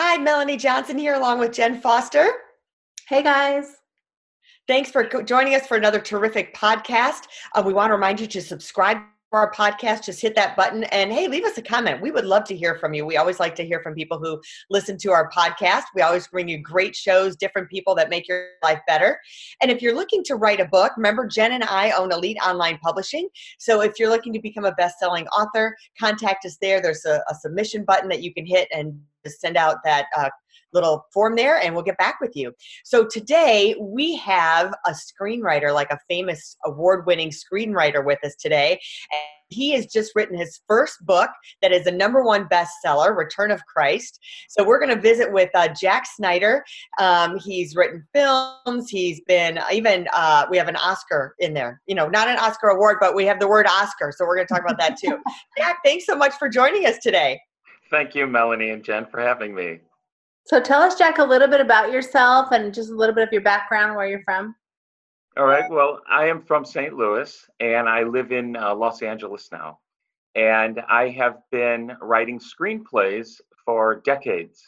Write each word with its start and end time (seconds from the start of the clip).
Hi, 0.00 0.16
Melanie 0.16 0.56
Johnson 0.56 0.96
here, 0.96 1.14
along 1.14 1.40
with 1.40 1.50
Jen 1.50 1.80
Foster. 1.80 2.30
Hey, 3.08 3.20
guys. 3.20 3.78
Thanks 4.68 4.92
for 4.92 5.02
joining 5.24 5.56
us 5.56 5.66
for 5.66 5.76
another 5.76 5.98
terrific 5.98 6.54
podcast. 6.54 7.22
Uh, 7.56 7.64
we 7.66 7.72
want 7.72 7.90
to 7.90 7.94
remind 7.94 8.20
you 8.20 8.28
to 8.28 8.40
subscribe 8.40 8.98
to 8.98 9.04
our 9.32 9.52
podcast, 9.52 10.04
just 10.04 10.22
hit 10.22 10.36
that 10.36 10.56
button 10.56 10.84
and 10.84 11.12
hey, 11.12 11.26
leave 11.26 11.44
us 11.44 11.58
a 11.58 11.62
comment. 11.62 12.00
We 12.00 12.12
would 12.12 12.24
love 12.24 12.44
to 12.44 12.56
hear 12.56 12.76
from 12.76 12.94
you. 12.94 13.04
We 13.04 13.16
always 13.16 13.40
like 13.40 13.56
to 13.56 13.64
hear 13.66 13.82
from 13.82 13.94
people 13.94 14.20
who 14.20 14.40
listen 14.70 14.98
to 14.98 15.10
our 15.10 15.28
podcast. 15.30 15.82
We 15.96 16.02
always 16.02 16.28
bring 16.28 16.48
you 16.48 16.58
great 16.58 16.94
shows, 16.94 17.34
different 17.34 17.68
people 17.68 17.96
that 17.96 18.08
make 18.08 18.28
your 18.28 18.50
life 18.62 18.78
better. 18.86 19.18
And 19.60 19.68
if 19.68 19.82
you're 19.82 19.96
looking 19.96 20.22
to 20.26 20.36
write 20.36 20.60
a 20.60 20.64
book, 20.66 20.92
remember 20.96 21.26
Jen 21.26 21.50
and 21.50 21.64
I 21.64 21.90
own 21.90 22.12
Elite 22.12 22.38
Online 22.46 22.78
Publishing. 22.78 23.28
So 23.58 23.80
if 23.80 23.98
you're 23.98 24.10
looking 24.10 24.32
to 24.32 24.40
become 24.40 24.64
a 24.64 24.72
best-selling 24.72 25.26
author, 25.28 25.76
contact 25.98 26.44
us 26.46 26.56
there. 26.62 26.80
There's 26.80 27.04
a, 27.04 27.20
a 27.28 27.34
submission 27.34 27.84
button 27.84 28.08
that 28.10 28.22
you 28.22 28.32
can 28.32 28.46
hit 28.46 28.68
and 28.72 28.96
just 29.24 29.40
send 29.40 29.56
out 29.56 29.76
that 29.84 30.06
uh, 30.16 30.30
little 30.72 31.06
form 31.12 31.36
there 31.36 31.58
and 31.58 31.74
we'll 31.74 31.84
get 31.84 31.98
back 31.98 32.20
with 32.20 32.32
you. 32.34 32.52
So 32.84 33.06
today 33.06 33.74
we 33.80 34.16
have 34.16 34.74
a 34.86 34.92
screenwriter, 34.92 35.72
like 35.72 35.90
a 35.90 35.98
famous 36.08 36.56
award 36.64 37.06
winning 37.06 37.30
screenwriter 37.30 38.04
with 38.04 38.22
us 38.24 38.34
today. 38.36 38.72
And 39.12 39.22
he 39.50 39.70
has 39.72 39.86
just 39.86 40.12
written 40.14 40.36
his 40.36 40.60
first 40.68 40.94
book 41.06 41.30
that 41.62 41.72
is 41.72 41.86
a 41.86 41.90
number 41.90 42.22
one 42.22 42.46
bestseller, 42.48 43.16
Return 43.16 43.50
of 43.50 43.64
Christ. 43.64 44.20
So 44.50 44.62
we're 44.62 44.78
going 44.78 44.94
to 44.94 45.00
visit 45.00 45.32
with 45.32 45.48
uh, 45.54 45.68
Jack 45.68 46.04
Snyder. 46.06 46.62
Um, 47.00 47.38
he's 47.38 47.74
written 47.74 48.06
films. 48.14 48.90
He's 48.90 49.22
been 49.22 49.58
even, 49.72 50.06
uh, 50.12 50.44
we 50.50 50.58
have 50.58 50.68
an 50.68 50.76
Oscar 50.76 51.34
in 51.38 51.54
there, 51.54 51.80
you 51.86 51.94
know, 51.94 52.08
not 52.08 52.28
an 52.28 52.36
Oscar 52.38 52.68
award, 52.68 52.98
but 53.00 53.14
we 53.14 53.24
have 53.24 53.40
the 53.40 53.48
word 53.48 53.66
Oscar. 53.66 54.12
So 54.14 54.26
we're 54.26 54.36
going 54.36 54.46
to 54.46 54.52
talk 54.52 54.62
about 54.62 54.78
that 54.78 54.98
too. 55.02 55.18
Jack, 55.56 55.78
thanks 55.82 56.04
so 56.04 56.14
much 56.14 56.34
for 56.34 56.50
joining 56.50 56.84
us 56.84 56.98
today. 57.02 57.40
Thank 57.90 58.14
you, 58.14 58.26
Melanie 58.26 58.70
and 58.70 58.84
Jen, 58.84 59.06
for 59.06 59.20
having 59.20 59.54
me. 59.54 59.80
So 60.44 60.60
tell 60.60 60.82
us, 60.82 60.96
Jack, 60.96 61.18
a 61.18 61.24
little 61.24 61.48
bit 61.48 61.60
about 61.60 61.92
yourself 61.92 62.52
and 62.52 62.72
just 62.72 62.90
a 62.90 62.94
little 62.94 63.14
bit 63.14 63.26
of 63.26 63.32
your 63.32 63.42
background, 63.42 63.96
where 63.96 64.06
you're 64.06 64.22
from. 64.22 64.54
All 65.36 65.46
right. 65.46 65.70
Well, 65.70 66.00
I 66.10 66.26
am 66.26 66.42
from 66.42 66.64
St. 66.64 66.94
Louis 66.94 67.46
and 67.60 67.88
I 67.88 68.02
live 68.02 68.32
in 68.32 68.56
uh, 68.56 68.74
Los 68.74 69.02
Angeles 69.02 69.48
now. 69.52 69.78
And 70.34 70.80
I 70.88 71.08
have 71.10 71.38
been 71.50 71.92
writing 72.00 72.40
screenplays 72.40 73.40
for 73.64 74.02
decades. 74.04 74.62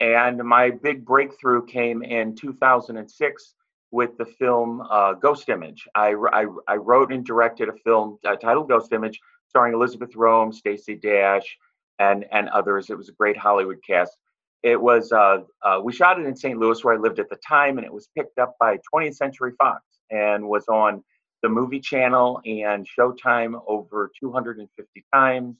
And 0.00 0.38
my 0.38 0.70
big 0.70 1.04
breakthrough 1.04 1.66
came 1.66 2.02
in 2.02 2.34
2006 2.34 3.54
with 3.90 4.16
the 4.18 4.24
film 4.24 4.82
uh, 4.90 5.14
Ghost 5.14 5.48
Image. 5.48 5.86
I, 5.94 6.14
I, 6.32 6.46
I, 6.68 6.76
wrote 6.76 7.12
and 7.12 7.24
directed 7.24 7.68
a 7.68 7.74
film 7.84 8.18
uh, 8.24 8.34
titled 8.36 8.68
Ghost 8.68 8.92
Image 8.92 9.20
starring 9.48 9.74
Elizabeth 9.74 10.16
Rohm, 10.16 10.52
Stacey 10.52 10.96
Dash, 10.96 11.56
and, 11.98 12.24
and 12.32 12.48
others. 12.50 12.90
It 12.90 12.98
was 12.98 13.08
a 13.08 13.12
great 13.12 13.36
Hollywood 13.36 13.78
cast. 13.88 14.16
It 14.62 14.80
was 14.80 15.12
uh, 15.12 15.40
uh, 15.62 15.80
we 15.82 15.92
shot 15.92 16.18
it 16.18 16.26
in 16.26 16.34
St. 16.34 16.58
Louis 16.58 16.82
where 16.82 16.94
I 16.94 16.96
lived 16.96 17.18
at 17.18 17.28
the 17.28 17.38
time, 17.46 17.76
and 17.76 17.84
it 17.86 17.92
was 17.92 18.08
picked 18.16 18.38
up 18.38 18.56
by 18.58 18.78
20th 18.94 19.16
Century 19.16 19.52
Fox 19.58 19.82
and 20.10 20.48
was 20.48 20.66
on 20.68 21.04
the 21.42 21.48
Movie 21.50 21.80
Channel 21.80 22.40
and 22.46 22.86
Showtime 22.98 23.60
over 23.68 24.10
250 24.18 25.04
times, 25.12 25.56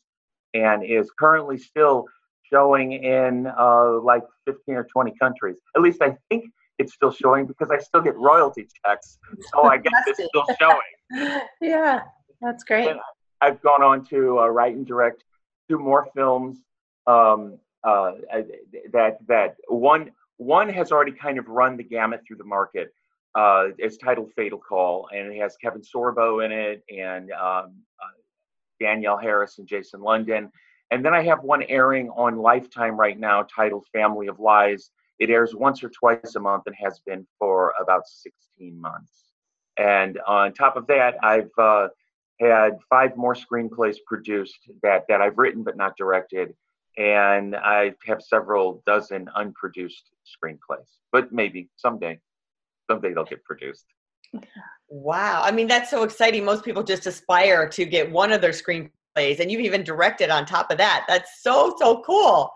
and 0.54 0.82
is 0.82 1.10
currently 1.18 1.58
still 1.58 2.06
showing 2.50 2.92
in 2.92 3.46
uh, 3.58 4.00
like 4.00 4.22
15 4.46 4.74
or 4.74 4.84
20 4.84 5.12
countries. 5.20 5.56
At 5.76 5.82
least 5.82 6.00
I 6.00 6.16
think 6.30 6.46
it's 6.78 6.94
still 6.94 7.12
showing 7.12 7.46
because 7.46 7.70
I 7.70 7.78
still 7.78 8.00
get 8.00 8.16
royalty 8.16 8.66
checks, 8.84 9.18
so 9.52 9.64
I 9.64 9.76
guess 9.76 9.92
it's 10.06 10.22
still 10.28 10.46
showing. 10.58 11.40
yeah, 11.60 12.00
that's 12.40 12.64
great. 12.64 12.88
And 12.88 13.00
I've 13.42 13.60
gone 13.60 13.82
on 13.82 14.04
to 14.06 14.40
uh, 14.40 14.46
write 14.46 14.74
and 14.74 14.86
direct 14.86 15.24
two 15.68 15.78
more 15.78 16.08
films. 16.14 16.58
Um, 17.06 17.58
uh, 17.84 18.12
that 18.92 19.18
that 19.28 19.56
one 19.68 20.10
one 20.38 20.68
has 20.68 20.90
already 20.90 21.12
kind 21.12 21.38
of 21.38 21.48
run 21.48 21.76
the 21.76 21.84
gamut 21.84 22.20
through 22.26 22.38
the 22.38 22.44
market. 22.44 22.92
Uh, 23.34 23.68
it's 23.78 23.96
titled 23.96 24.30
Fatal 24.34 24.58
Call, 24.58 25.08
and 25.12 25.32
it 25.32 25.40
has 25.40 25.56
Kevin 25.56 25.82
Sorbo 25.82 26.44
in 26.44 26.52
it, 26.52 26.82
and 26.88 27.30
um, 27.32 27.74
uh, 28.00 28.14
Danielle 28.80 29.18
Harris 29.18 29.58
and 29.58 29.66
Jason 29.66 30.00
London. 30.00 30.50
And 30.90 31.04
then 31.04 31.14
I 31.14 31.22
have 31.24 31.42
one 31.42 31.62
airing 31.64 32.08
on 32.10 32.36
Lifetime 32.36 32.98
right 32.98 33.18
now 33.18 33.42
titled 33.42 33.86
Family 33.92 34.28
of 34.28 34.38
Lies. 34.38 34.90
It 35.18 35.30
airs 35.30 35.54
once 35.54 35.82
or 35.82 35.90
twice 35.90 36.34
a 36.36 36.40
month 36.40 36.64
and 36.66 36.76
has 36.76 37.00
been 37.06 37.26
for 37.38 37.74
about 37.80 38.06
16 38.06 38.80
months. 38.80 39.24
And 39.76 40.20
on 40.26 40.52
top 40.52 40.76
of 40.76 40.86
that, 40.88 41.16
I've 41.22 41.50
uh, 41.58 41.88
had 42.40 42.78
five 42.90 43.16
more 43.16 43.34
screenplays 43.34 43.96
produced 44.06 44.58
that, 44.82 45.04
that 45.08 45.20
I've 45.20 45.38
written 45.38 45.62
but 45.62 45.76
not 45.76 45.96
directed 45.96 46.54
and 46.96 47.56
I 47.56 47.94
have 48.06 48.22
several 48.22 48.82
dozen 48.86 49.28
unproduced 49.34 50.10
screenplays. 50.24 50.88
But 51.12 51.32
maybe 51.32 51.68
someday, 51.76 52.20
someday 52.90 53.14
they'll 53.14 53.24
get 53.24 53.44
produced. 53.44 53.86
Wow. 54.88 55.42
I 55.44 55.50
mean, 55.50 55.66
that's 55.66 55.90
so 55.90 56.02
exciting. 56.02 56.44
Most 56.44 56.64
people 56.64 56.82
just 56.82 57.06
aspire 57.06 57.68
to 57.70 57.84
get 57.84 58.10
one 58.10 58.32
of 58.32 58.40
their 58.40 58.52
screenplays, 58.52 59.40
and 59.40 59.50
you've 59.50 59.60
even 59.60 59.82
directed 59.82 60.30
on 60.30 60.46
top 60.46 60.70
of 60.70 60.78
that. 60.78 61.04
That's 61.08 61.42
so, 61.42 61.74
so 61.78 62.02
cool. 62.02 62.50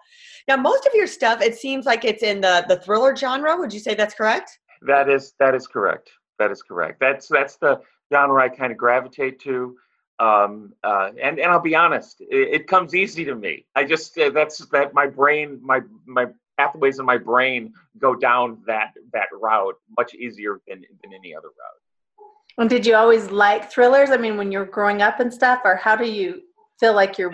Now, 0.46 0.56
most 0.56 0.86
of 0.86 0.92
your 0.94 1.06
stuff, 1.06 1.42
it 1.42 1.56
seems 1.56 1.84
like 1.84 2.04
it's 2.04 2.22
in 2.22 2.40
the, 2.40 2.64
the 2.68 2.76
thriller 2.76 3.14
genre. 3.14 3.56
Would 3.56 3.72
you 3.72 3.80
say 3.80 3.94
that's 3.94 4.14
correct? 4.14 4.58
That 4.82 5.08
is 5.08 5.34
that 5.40 5.54
is 5.56 5.66
correct. 5.66 6.10
That 6.38 6.52
is 6.52 6.62
correct. 6.62 7.00
That's 7.00 7.26
that's 7.26 7.56
the 7.56 7.80
genre 8.12 8.42
I 8.42 8.48
kind 8.48 8.72
of 8.72 8.78
gravitate 8.78 9.40
to 9.40 9.76
um, 10.20 10.74
uh, 10.82 11.10
and 11.20 11.38
and 11.38 11.50
I'll 11.50 11.60
be 11.60 11.76
honest, 11.76 12.20
it, 12.20 12.26
it, 12.30 12.66
comes 12.66 12.94
easy 12.94 13.24
to 13.24 13.36
me. 13.36 13.66
I 13.76 13.84
just 13.84 14.18
uh, 14.18 14.30
that's 14.30 14.58
that 14.66 14.92
my 14.92 15.06
brain, 15.06 15.60
my 15.62 15.80
my 16.06 16.26
pathways 16.56 16.98
in 16.98 17.06
my 17.06 17.18
brain 17.18 17.72
go 17.98 18.16
down 18.16 18.58
that 18.66 18.94
that 19.12 19.28
route 19.32 19.76
much 19.96 20.14
easier 20.14 20.60
than 20.66 20.84
than 21.02 21.12
any 21.12 21.36
other 21.36 21.48
route. 21.48 22.26
And 22.58 22.68
did 22.68 22.84
you 22.84 22.96
always 22.96 23.30
like 23.30 23.70
thrillers? 23.70 24.10
I 24.10 24.16
mean, 24.16 24.36
when 24.36 24.50
you're 24.50 24.64
growing 24.64 25.02
up 25.02 25.20
and 25.20 25.32
stuff, 25.32 25.60
or 25.64 25.76
how 25.76 25.94
do 25.94 26.10
you 26.10 26.42
feel 26.80 26.94
like 26.94 27.16
your 27.16 27.32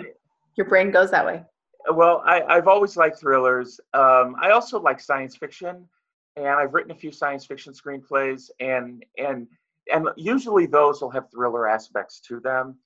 your 0.55 0.67
brain 0.67 0.91
goes 0.91 1.09
that 1.09 1.25
way? 1.25 1.43
Well, 1.91 2.21
I, 2.23 2.43
I've 2.43 2.67
always 2.67 2.95
liked 2.97 3.19
thrillers. 3.19 3.79
Um, 3.95 4.35
I 4.39 4.51
also 4.51 4.79
like 4.79 4.99
science 4.99 5.35
fiction, 5.35 5.87
and 6.35 6.47
I've 6.47 6.75
written 6.75 6.91
a 6.91 6.95
few 6.95 7.11
science 7.11 7.47
fiction 7.47 7.73
screenplays, 7.73 8.51
and 8.59 9.03
and 9.17 9.47
and 9.91 10.09
usually 10.15 10.65
those 10.65 11.01
will 11.01 11.09
have 11.11 11.29
thriller 11.31 11.67
aspects 11.67 12.19
to 12.27 12.39
them. 12.39 12.77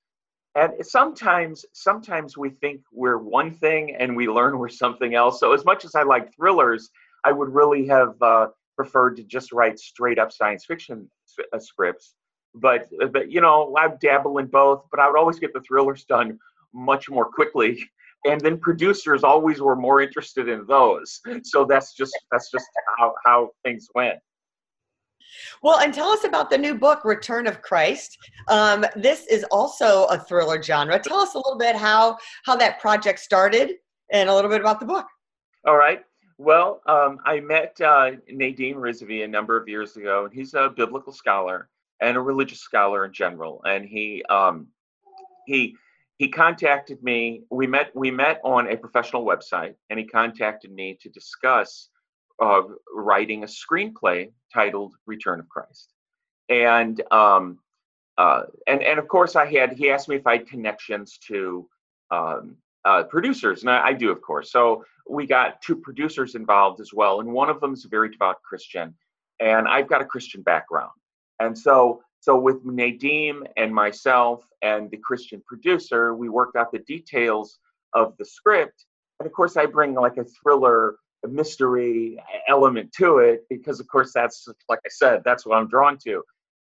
And 0.55 0.73
sometimes 0.81 1.65
sometimes 1.73 2.37
we 2.37 2.49
think 2.49 2.81
we're 2.91 3.17
one 3.19 3.51
thing 3.51 3.95
and 3.95 4.15
we 4.15 4.27
learn 4.27 4.57
we're 4.57 4.69
something 4.69 5.13
else. 5.13 5.39
So 5.39 5.53
as 5.53 5.63
much 5.63 5.85
as 5.85 5.95
i 5.95 6.03
like 6.03 6.33
thrillers 6.35 6.89
i 7.23 7.31
would 7.31 7.49
really 7.49 7.85
have 7.87 8.15
uh, 8.21 8.47
preferred 8.75 9.15
to 9.17 9.23
just 9.23 9.51
write 9.51 9.79
straight 9.79 10.19
up 10.19 10.31
science 10.31 10.65
fiction 10.65 11.09
uh, 11.53 11.59
scripts. 11.59 12.15
But 12.55 12.89
but 13.11 13.31
you 13.31 13.41
know 13.41 13.75
i 13.77 13.87
dabble 14.01 14.39
in 14.39 14.47
both 14.47 14.85
but 14.91 14.99
i 14.99 15.07
would 15.07 15.19
always 15.19 15.39
get 15.39 15.53
the 15.53 15.61
thrillers 15.61 16.03
done 16.05 16.39
much 16.73 17.09
more 17.09 17.25
quickly. 17.25 17.83
And 18.25 18.41
then 18.41 18.57
producers 18.57 19.23
always 19.23 19.61
were 19.61 19.77
more 19.77 20.01
interested 20.01 20.49
in 20.49 20.65
those. 20.65 21.21
So 21.43 21.63
that's 21.63 21.93
just 21.93 22.17
that's 22.31 22.51
just 22.51 22.65
how, 22.97 23.13
how 23.23 23.51
things 23.63 23.87
went 23.95 24.19
well, 25.61 25.79
and 25.79 25.93
tell 25.93 26.09
us 26.09 26.23
about 26.23 26.49
the 26.49 26.57
new 26.57 26.75
book, 26.75 27.05
Return 27.05 27.47
of 27.47 27.61
Christ. 27.61 28.17
Um, 28.47 28.85
this 28.95 29.25
is 29.27 29.43
also 29.51 30.05
a 30.05 30.17
thriller 30.17 30.61
genre. 30.61 30.99
Tell 30.99 31.19
us 31.19 31.35
a 31.35 31.37
little 31.37 31.57
bit 31.57 31.75
how 31.75 32.17
how 32.45 32.55
that 32.55 32.79
project 32.79 33.19
started, 33.19 33.73
and 34.11 34.29
a 34.29 34.35
little 34.35 34.49
bit 34.49 34.61
about 34.61 34.79
the 34.79 34.85
book. 34.85 35.05
All 35.65 35.77
right. 35.77 36.03
Well, 36.37 36.81
um, 36.85 37.19
I 37.25 37.41
met 37.41 37.75
uh, 37.81 38.11
Nadim 38.31 38.75
Rizvi 38.75 39.25
a 39.25 39.27
number 39.27 39.57
of 39.57 39.67
years 39.67 39.97
ago, 39.97 40.23
and 40.25 40.33
he's 40.33 40.53
a 40.53 40.69
biblical 40.69 41.11
scholar 41.11 41.69
and 41.99 42.15
a 42.15 42.21
religious 42.21 42.61
scholar 42.61 43.03
in 43.03 43.11
general. 43.11 43.61
And 43.65 43.85
he 43.85 44.23
um, 44.29 44.67
he 45.45 45.75
he 46.17 46.29
contacted 46.29 47.03
me. 47.03 47.43
We 47.49 47.67
met 47.67 47.91
we 47.95 48.11
met 48.11 48.39
on 48.43 48.71
a 48.71 48.77
professional 48.77 49.25
website, 49.25 49.75
and 49.89 49.99
he 49.99 50.05
contacted 50.05 50.71
me 50.71 50.97
to 51.01 51.09
discuss 51.09 51.89
uh, 52.41 52.61
writing 52.93 53.43
a 53.43 53.47
screenplay 53.47 54.31
titled 54.53 54.93
Return 55.05 55.39
of 55.39 55.49
Christ. 55.49 55.93
And 56.49 57.01
um, 57.11 57.59
uh, 58.17 58.43
and 58.67 58.83
and 58.83 58.99
of 58.99 59.07
course 59.07 59.35
I 59.35 59.45
had 59.45 59.73
he 59.73 59.91
asked 59.91 60.09
me 60.09 60.15
if 60.15 60.27
I 60.27 60.37
had 60.37 60.47
connections 60.47 61.19
to 61.27 61.67
um, 62.11 62.57
uh, 62.85 63.03
producers, 63.03 63.61
and 63.61 63.69
I, 63.69 63.87
I, 63.87 63.93
do, 63.93 64.11
of 64.11 64.21
course. 64.21 64.51
So 64.51 64.83
we 65.07 65.27
got 65.27 65.61
two 65.61 65.75
producers 65.75 66.35
involved 66.35 66.81
as 66.81 66.91
well, 66.93 67.19
and 67.19 67.31
one 67.31 67.49
of 67.49 67.59
them 67.61 67.73
is 67.73 67.85
a 67.85 67.89
very 67.89 68.09
devout 68.09 68.41
Christian, 68.41 68.95
and 69.39 69.67
I've 69.67 69.87
got 69.87 70.01
a 70.01 70.05
Christian 70.05 70.41
background, 70.41 70.91
and 71.39 71.57
so 71.57 72.01
so 72.21 72.37
with 72.37 72.65
Nadim 72.65 73.47
and 73.55 73.73
myself 73.73 74.43
and 74.61 74.91
the 74.91 74.97
Christian 74.97 75.41
producer, 75.47 76.13
we 76.13 76.27
worked 76.27 76.57
out 76.57 76.71
the 76.71 76.79
details 76.79 77.59
of 77.93 78.17
the 78.17 78.25
script, 78.25 78.85
and 79.19 79.27
of 79.27 79.33
course, 79.33 79.55
I 79.57 79.65
bring 79.65 79.93
like 79.93 80.17
a 80.17 80.25
thriller, 80.25 80.95
mystery 81.27 82.17
element 82.47 82.91
to 82.93 83.19
it 83.19 83.45
because, 83.49 83.79
of 83.79 83.87
course, 83.87 84.11
that's 84.13 84.47
like 84.69 84.79
I 84.85 84.89
said, 84.89 85.21
that's 85.25 85.45
what 85.45 85.57
I'm 85.57 85.67
drawn 85.67 85.97
to. 86.05 86.23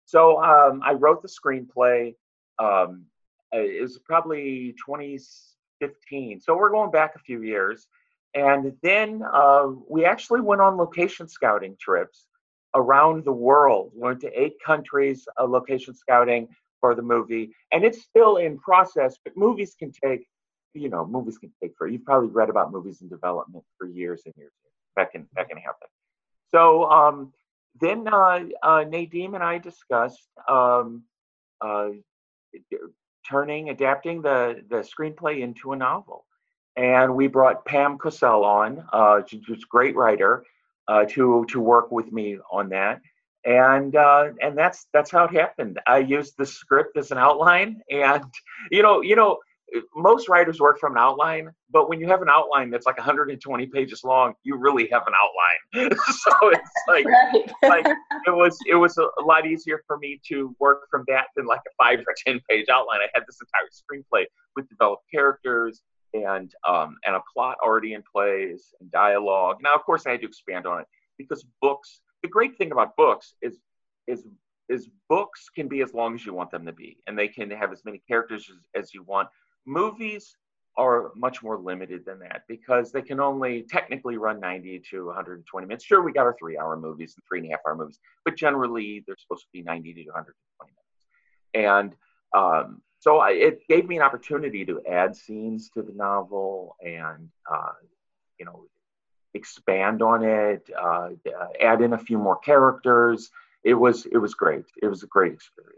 So 0.07 0.43
um, 0.43 0.81
I 0.85 0.93
wrote 0.93 1.23
the 1.23 1.29
screenplay. 1.29 2.15
Um, 2.59 3.05
it 3.53 3.83
was 3.83 3.99
probably 3.99 4.75
2015. 4.85 6.41
So 6.41 6.57
we're 6.57 6.71
going 6.71 6.91
back 6.91 7.15
a 7.15 7.21
few 7.21 7.43
years. 7.43 7.87
And 8.35 8.73
then 8.83 9.23
uh, 9.33 9.69
we 9.89 10.05
actually 10.05 10.41
went 10.41 10.61
on 10.61 10.77
location 10.77 11.29
scouting 11.29 11.77
trips 11.81 12.27
around 12.75 13.25
the 13.25 13.33
world. 13.33 13.93
We 13.95 14.03
went 14.03 14.21
to 14.21 14.41
eight 14.41 14.55
countries, 14.65 15.27
uh, 15.39 15.45
location 15.45 15.95
scouting 15.95 16.49
for 16.81 16.95
the 16.95 17.03
movie. 17.03 17.51
And 17.73 17.85
it's 17.85 18.03
still 18.03 18.37
in 18.37 18.59
process, 18.59 19.17
but 19.25 19.37
movies 19.37 19.75
can 19.79 19.93
take, 19.93 20.27
you 20.75 20.89
know, 20.89 21.07
movies 21.07 21.39
can 21.39 21.53
take 21.63 21.75
for, 21.77 21.87
you've 21.87 22.05
probably 22.05 22.29
read 22.29 22.51
about 22.51 22.73
movies 22.73 23.01
in 23.03 23.09
development 23.09 23.65
for 23.79 23.87
years 23.87 24.23
and 24.27 24.35
years. 24.37 24.53
That 24.97 25.13
can, 25.13 25.29
that 25.37 25.49
can 25.49 25.59
happen. 25.59 25.89
So 26.51 26.91
um, 26.91 27.33
then 27.81 28.09
uh, 28.09 28.41
uh, 28.63 28.85
Nadim 28.85 29.35
and 29.35 29.45
I 29.45 29.59
discussed 29.59 30.29
um, 30.49 31.05
uh, 31.61 31.91
turning, 33.29 33.71
adapting 33.71 34.23
the, 34.23 34.63
the 34.69 34.77
screenplay 34.77 35.41
into 35.41 35.73
a 35.73 35.77
novel. 35.77 36.25
And 36.77 37.17
we 37.17 37.27
brought 37.27 37.65
Pam 37.65 37.99
Cosell 37.99 38.45
on, 38.45 38.87
uh, 38.93 39.23
she's 39.27 39.43
a 39.49 39.57
great 39.69 39.97
writer, 39.97 40.45
uh, 40.89 41.05
to 41.05 41.45
to 41.51 41.61
work 41.61 41.91
with 41.93 42.11
me 42.13 42.39
on 42.51 42.71
that. 42.71 43.01
And 43.45 43.95
uh, 43.95 44.31
and 44.41 44.57
that's 44.57 44.87
that's 44.93 45.11
how 45.11 45.25
it 45.25 45.33
happened. 45.33 45.79
I 45.87 45.99
used 45.99 46.35
the 46.37 46.47
script 46.47 46.97
as 46.97 47.11
an 47.11 47.19
outline, 47.19 47.83
and 47.91 48.25
you 48.71 48.83
know, 48.83 49.01
you 49.01 49.17
know, 49.17 49.39
most 49.95 50.29
writers 50.29 50.61
work 50.61 50.79
from 50.79 50.93
an 50.93 50.99
outline, 50.99 51.51
but 51.71 51.89
when 51.89 52.01
you 52.01 52.07
have 52.09 52.23
an 52.23 52.29
outline 52.31 52.71
that's 52.71 52.87
like 52.87 52.97
120 52.97 53.67
pages 53.67 54.03
long, 54.03 54.35
you 54.43 54.57
really 54.57 54.89
have 54.91 55.03
an 55.07 55.13
outline. 55.15 55.99
so 56.07 56.33
it's 56.49 56.71
like, 56.89 57.05
right. 57.05 57.53
like 57.63 57.87
it 58.27 58.35
was 58.35 58.59
it 58.67 58.75
was 58.75 58.97
a, 58.99 59.09
lot 59.23 59.47
easier 59.47 59.83
for 59.87 59.99
me 59.99 60.21
to 60.27 60.55
work 60.59 60.89
from 60.91 61.05
that 61.09 61.27
than 61.37 61.47
like 61.47 61.61
a 61.67 61.83
five 61.83 62.01
or 62.01 62.15
10 62.27 62.41
page 62.49 62.67
outline. 62.71 63.01
I 63.01 63.09
had 63.13 63.25
this 63.27 63.39
entire 63.41 63.69
screenplay 63.71 64.25
with 64.57 64.69
developed 64.69 65.05
characters 65.13 65.83
and 66.15 66.53
um, 66.67 66.97
and 67.05 67.15
a 67.17 67.21
plot 67.35 67.59
already 67.63 67.93
in 67.93 68.03
place 68.11 68.73
and 68.81 68.91
dialogue. 68.91 69.59
Now, 69.63 69.75
of 69.75 69.83
course, 69.85 70.07
I 70.07 70.13
had 70.13 70.21
to 70.23 70.27
expand 70.27 70.67
on 70.67 70.81
it 70.81 70.87
because 71.19 71.45
books. 71.61 72.01
The 72.23 72.29
great 72.29 72.57
thing 72.57 72.73
about 72.73 72.97
books 72.97 73.35
is 73.43 73.59
is 74.07 74.27
is 74.69 74.89
books 75.09 75.49
can 75.55 75.69
be 75.69 75.83
as 75.83 75.95
long 75.95 76.15
as 76.15 76.25
you 76.25 76.33
want 76.33 76.51
them 76.51 76.65
to 76.67 76.73
be, 76.73 76.99
and 77.07 77.19
they 77.19 77.29
can 77.29 77.51
have 77.51 77.73
as 77.73 77.85
many 77.85 78.03
characters 78.09 78.51
as, 78.51 78.83
as 78.83 78.95
you 78.95 79.03
want 79.03 79.29
Movies 79.69 80.35
are 80.79 81.11
much 81.15 81.43
more 81.43 81.59
limited 81.59 82.05
than 82.07 82.21
that 82.21 82.43
because 82.49 82.91
they 82.91 83.03
can 83.03 83.21
only 83.21 83.65
technically 83.69 84.17
run 84.17 84.41
90 84.41 84.83
to 84.91 85.07
120 85.07 85.67
minutes. 85.67 85.85
Sure, 85.85 86.03
we 86.03 86.13
got 86.13 86.23
our 86.23 86.37
three 86.39 86.57
hour 86.57 86.77
movies 86.77 87.15
and 87.17 87.25
three 87.29 87.41
and 87.41 87.49
a 87.49 87.51
half 87.51 87.61
hour 87.67 87.75
movies, 87.77 87.99
but 88.25 88.37
generally 88.37 89.05
they're 89.07 89.17
supposed 89.19 89.43
to 89.43 89.49
be 89.53 89.63
90 89.63 89.93
to 89.93 90.05
120 90.05 90.73
minutes. 90.73 90.95
And 91.55 91.95
um, 92.35 92.81
so 93.01 93.19
I, 93.19 93.33
it 93.33 93.67
gave 93.69 93.87
me 93.87 93.97
an 93.97 94.03
opportunity 94.03 94.65
to 94.65 94.81
add 94.89 95.15
scenes 95.15 95.69
to 95.71 95.83
the 95.83 95.93
novel 95.93 96.77
and, 96.81 97.29
uh, 97.53 97.73
you 98.39 98.47
know, 98.47 98.65
expand 99.35 100.01
on 100.01 100.25
it, 100.25 100.69
uh, 100.81 101.11
add 101.61 101.83
in 101.83 101.93
a 101.93 101.99
few 101.99 102.19
more 102.19 102.39
characters. 102.39 103.31
It 103.65 103.75
was 103.75 104.07
it 104.07 104.19
was 104.19 104.35
great. 104.35 104.65
It 104.83 104.87
was 104.87 105.03
a 105.03 105.07
great 105.07 105.33
experience. 105.33 105.78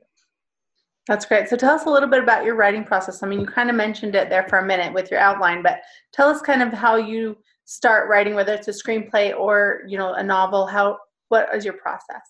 That's 1.10 1.26
great. 1.26 1.48
So 1.48 1.56
tell 1.56 1.74
us 1.74 1.86
a 1.86 1.90
little 1.90 2.08
bit 2.08 2.22
about 2.22 2.44
your 2.44 2.54
writing 2.54 2.84
process. 2.84 3.24
I 3.24 3.26
mean, 3.26 3.40
you 3.40 3.46
kind 3.46 3.68
of 3.68 3.74
mentioned 3.74 4.14
it 4.14 4.30
there 4.30 4.46
for 4.48 4.60
a 4.60 4.64
minute 4.64 4.94
with 4.94 5.10
your 5.10 5.18
outline, 5.18 5.60
but 5.60 5.80
tell 6.12 6.28
us 6.28 6.40
kind 6.40 6.62
of 6.62 6.72
how 6.72 6.94
you 6.94 7.36
start 7.64 8.08
writing, 8.08 8.36
whether 8.36 8.54
it's 8.54 8.68
a 8.68 8.70
screenplay 8.70 9.36
or 9.36 9.82
you 9.88 9.98
know 9.98 10.12
a 10.12 10.22
novel. 10.22 10.66
How 10.66 10.98
what 11.28 11.48
is 11.52 11.64
your 11.64 11.74
process? 11.74 12.22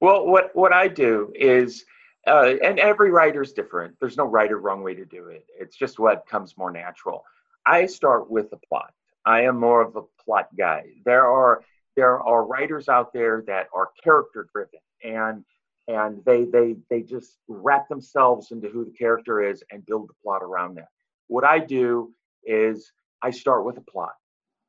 Well, 0.00 0.28
what 0.28 0.54
what 0.54 0.72
I 0.72 0.86
do 0.86 1.32
is, 1.34 1.84
uh, 2.28 2.52
and 2.62 2.78
every 2.78 3.10
writer 3.10 3.42
is 3.42 3.52
different. 3.52 3.96
There's 3.98 4.16
no 4.16 4.26
right 4.26 4.52
or 4.52 4.60
wrong 4.60 4.84
way 4.84 4.94
to 4.94 5.04
do 5.04 5.26
it. 5.26 5.44
It's 5.58 5.76
just 5.76 5.98
what 5.98 6.24
comes 6.28 6.56
more 6.56 6.70
natural. 6.70 7.24
I 7.66 7.86
start 7.86 8.30
with 8.30 8.48
the 8.50 8.58
plot. 8.58 8.92
I 9.26 9.40
am 9.40 9.58
more 9.58 9.82
of 9.82 9.96
a 9.96 10.02
plot 10.24 10.46
guy. 10.56 10.84
There 11.04 11.26
are 11.26 11.64
there 11.96 12.20
are 12.20 12.46
writers 12.46 12.88
out 12.88 13.12
there 13.12 13.42
that 13.48 13.66
are 13.74 13.90
character 14.04 14.48
driven 14.54 14.78
and 15.02 15.44
and 15.88 16.22
they 16.24 16.44
they 16.44 16.76
they 16.90 17.02
just 17.02 17.38
wrap 17.48 17.88
themselves 17.88 18.52
into 18.52 18.68
who 18.68 18.84
the 18.84 18.92
character 18.92 19.42
is 19.42 19.64
and 19.72 19.84
build 19.86 20.08
the 20.08 20.14
plot 20.22 20.42
around 20.42 20.76
that. 20.76 20.88
What 21.26 21.44
I 21.44 21.58
do 21.58 22.12
is 22.44 22.92
I 23.22 23.30
start 23.30 23.64
with 23.64 23.78
a 23.78 23.82
plot 23.82 24.12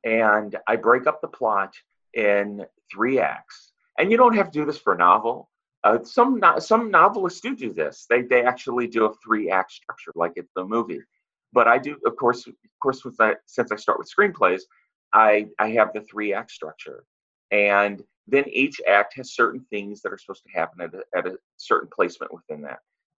and 0.04 0.56
I 0.66 0.76
break 0.76 1.06
up 1.06 1.20
the 1.20 1.28
plot 1.28 1.74
in 2.14 2.64
three 2.92 3.20
acts. 3.20 3.72
And 3.98 4.10
you 4.10 4.16
don't 4.16 4.34
have 4.34 4.50
to 4.50 4.58
do 4.58 4.64
this 4.64 4.78
for 4.78 4.94
a 4.94 4.98
novel. 4.98 5.50
Uh, 5.84 6.02
some 6.04 6.40
no, 6.40 6.58
some 6.58 6.90
novelists 6.90 7.40
do 7.40 7.54
do 7.54 7.72
this. 7.72 8.06
They 8.08 8.22
they 8.22 8.42
actually 8.42 8.86
do 8.86 9.04
a 9.04 9.14
three 9.24 9.50
act 9.50 9.72
structure 9.72 10.12
like 10.14 10.32
it's 10.36 10.50
a 10.56 10.64
movie. 10.64 11.00
But 11.52 11.68
I 11.68 11.78
do, 11.78 11.96
of 12.06 12.16
course, 12.16 12.46
of 12.46 12.54
course, 12.82 13.04
with 13.04 13.16
that, 13.16 13.38
since 13.46 13.72
I 13.72 13.76
start 13.76 13.98
with 13.98 14.10
screenplays, 14.10 14.62
I 15.12 15.48
I 15.58 15.70
have 15.72 15.92
the 15.92 16.02
three 16.02 16.32
act 16.32 16.50
structure, 16.50 17.04
and 17.50 18.02
then 18.30 18.44
each 18.48 18.80
act 18.88 19.14
has 19.16 19.34
certain 19.34 19.64
things 19.70 20.02
that 20.02 20.12
are 20.12 20.18
supposed 20.18 20.44
to 20.44 20.58
happen 20.58 20.80
at 20.80 20.94
a, 20.94 21.02
at 21.16 21.26
a 21.26 21.38
certain 21.56 21.88
placement 21.94 22.32
within 22.32 22.62
that. 22.62 22.78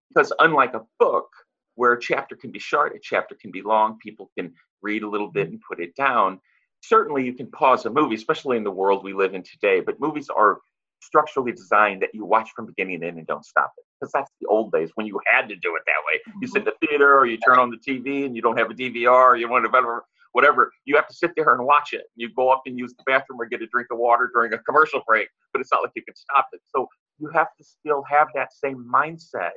Because 0.10 0.34
unlike 0.40 0.74
a 0.74 0.82
book, 1.00 1.30
where 1.76 1.94
a 1.94 2.00
chapter 2.00 2.36
can 2.36 2.52
be 2.52 2.60
short, 2.60 2.96
a 2.96 3.00
chapter 3.02 3.36
can 3.36 3.52
be 3.52 3.62
long, 3.62 3.98
people 4.00 4.30
can 4.38 4.54
read 4.82 5.04
a 5.04 5.10
little 5.10 5.30
bit 5.30 5.50
and 5.50 5.60
put 5.68 5.80
it 5.80 5.96
down. 5.96 6.40
Certainly, 6.82 7.26
you 7.26 7.34
can 7.34 7.50
pause 7.52 7.86
a 7.86 7.90
movie, 7.90 8.16
especially 8.16 8.58
in 8.58 8.64
the 8.64 8.72
world 8.72 9.04
we 9.04 9.14
live 9.14 9.34
in 9.34 9.44
today, 9.44 9.80
but 9.80 10.00
movies 10.00 10.30
are 10.30 10.60
structurally 11.02 11.52
designed 11.52 12.02
that 12.02 12.14
you 12.14 12.26
watch 12.26 12.50
from 12.56 12.66
beginning 12.66 13.02
to 13.02 13.08
end 13.08 13.18
and 13.18 13.28
don't 13.28 13.46
stop 13.46 13.72
it. 13.78 13.84
Because 14.00 14.12
that's 14.12 14.32
the 14.40 14.48
old 14.48 14.72
days 14.72 14.90
when 14.96 15.08
you 15.08 15.20
had 15.32 15.48
to 15.50 15.56
do 15.56 15.76
it 15.76 15.84
that 15.86 16.02
way. 16.08 16.34
You 16.42 16.48
sit 16.48 16.60
mm-hmm. 16.62 16.70
in 16.70 16.74
the 16.80 16.88
theater 16.88 17.18
or 17.18 17.26
you 17.26 17.38
turn 17.38 17.60
on 17.60 17.70
the 17.70 17.78
TV 17.78 18.26
and 18.26 18.36
you 18.36 18.42
don't 18.42 18.58
have 18.58 18.72
a 18.72 18.74
DVR 18.74 19.12
or 19.12 19.36
you 19.36 19.50
want 19.50 19.66
to 19.66 19.70
whatever 19.70 20.06
whatever, 20.34 20.72
you 20.86 20.96
have 20.96 21.08
to 21.08 21.14
sit 21.14 21.32
there 21.36 21.54
and 21.54 21.66
watch 21.66 21.94
it. 21.94 22.04
You 22.16 22.30
go 22.34 22.50
up 22.50 22.64
and 22.66 22.78
use 22.78 22.94
the 22.98 23.04
bathroom 23.06 23.42
or 23.42 23.46
get 23.46 23.62
a 23.62 23.68
drink 23.68 23.88
of 23.92 23.98
water 23.98 24.30
during 24.34 24.54
a 24.54 24.58
commercial 24.60 25.02
break, 25.08 25.28
but 25.54 25.60
it's 25.62 25.72
not 25.72 25.84
like 25.84 25.92
you 25.96 26.04
can 26.04 26.16
stop 26.16 26.48
it. 26.54 26.62
So 26.76 26.88
you 27.20 27.30
have 27.30 27.48
to 27.58 27.64
still 27.64 28.04
have 28.10 28.28
that 28.36 28.54
same 28.54 28.86
mindset 28.92 29.52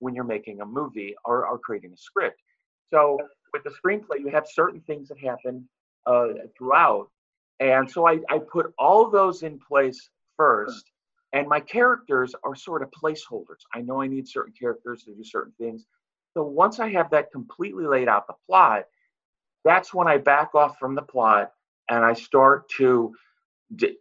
when 0.00 0.14
you're 0.14 0.24
making 0.24 0.60
a 0.60 0.66
movie 0.66 1.14
or, 1.24 1.46
or 1.46 1.58
creating 1.58 1.92
a 1.92 1.96
script. 1.96 2.40
So 2.92 3.18
with 3.52 3.64
the 3.64 3.70
screenplay, 3.70 4.20
you 4.20 4.28
have 4.28 4.46
certain 4.46 4.80
things 4.82 5.08
that 5.08 5.18
happen 5.18 5.68
uh, 6.06 6.28
throughout. 6.56 7.08
And 7.60 7.90
so 7.90 8.06
I, 8.06 8.20
I 8.28 8.38
put 8.38 8.72
all 8.78 9.10
those 9.10 9.42
in 9.42 9.58
place 9.58 10.10
first. 10.36 10.84
And 11.34 11.46
my 11.46 11.60
characters 11.60 12.34
are 12.42 12.54
sort 12.54 12.82
of 12.82 12.90
placeholders. 12.90 13.60
I 13.74 13.82
know 13.82 14.00
I 14.00 14.06
need 14.06 14.26
certain 14.26 14.54
characters 14.58 15.02
to 15.04 15.14
do 15.14 15.22
certain 15.22 15.52
things. 15.58 15.84
So 16.32 16.42
once 16.42 16.78
I 16.80 16.88
have 16.90 17.10
that 17.10 17.30
completely 17.32 17.84
laid 17.86 18.08
out 18.08 18.26
the 18.26 18.34
plot, 18.46 18.84
that's 19.68 19.92
when 19.92 20.08
I 20.08 20.16
back 20.16 20.54
off 20.54 20.78
from 20.78 20.94
the 20.94 21.02
plot 21.02 21.52
and 21.90 22.02
I 22.04 22.14
start 22.14 22.70
to 22.78 23.12
d- 23.76 23.98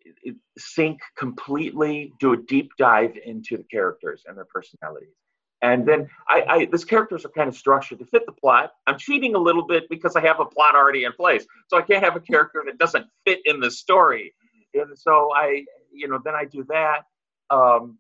sink 0.58 1.02
completely, 1.18 2.14
do 2.22 2.32
a 2.32 2.38
deep 2.38 2.72
dive 2.78 3.18
into 3.26 3.58
the 3.58 3.64
characters 3.64 4.24
and 4.26 4.38
their 4.38 4.46
personalities. 4.46 5.14
And 5.62 5.86
then 5.86 6.08
I, 6.30 6.46
I 6.48 6.66
these 6.66 6.86
characters 6.86 7.26
are 7.26 7.30
kind 7.30 7.50
of 7.50 7.56
structured 7.56 8.00
to 8.00 8.06
fit 8.06 8.26
the 8.26 8.32
plot. 8.32 8.74
I'm 8.86 8.98
cheating 8.98 9.36
a 9.36 9.40
little 9.40 9.66
bit 9.66 9.90
because 9.90 10.16
I 10.16 10.22
have 10.22 10.40
a 10.40 10.46
plot 10.46 10.76
already 10.76 11.04
in 11.04 11.12
place, 11.14 11.46
so 11.68 11.78
I 11.78 11.82
can't 11.82 12.04
have 12.04 12.16
a 12.16 12.20
character 12.20 12.64
that 12.66 12.78
doesn't 12.78 13.08
fit 13.26 13.40
in 13.46 13.60
the 13.60 13.72
story. 13.72 14.34
And 14.74 14.98
so 14.98 15.34
I, 15.36 15.66
you 15.92 16.08
know, 16.08 16.20
then 16.24 16.36
I 16.36 16.46
do 16.46 16.64
that. 16.70 17.02
Um, 17.50 17.98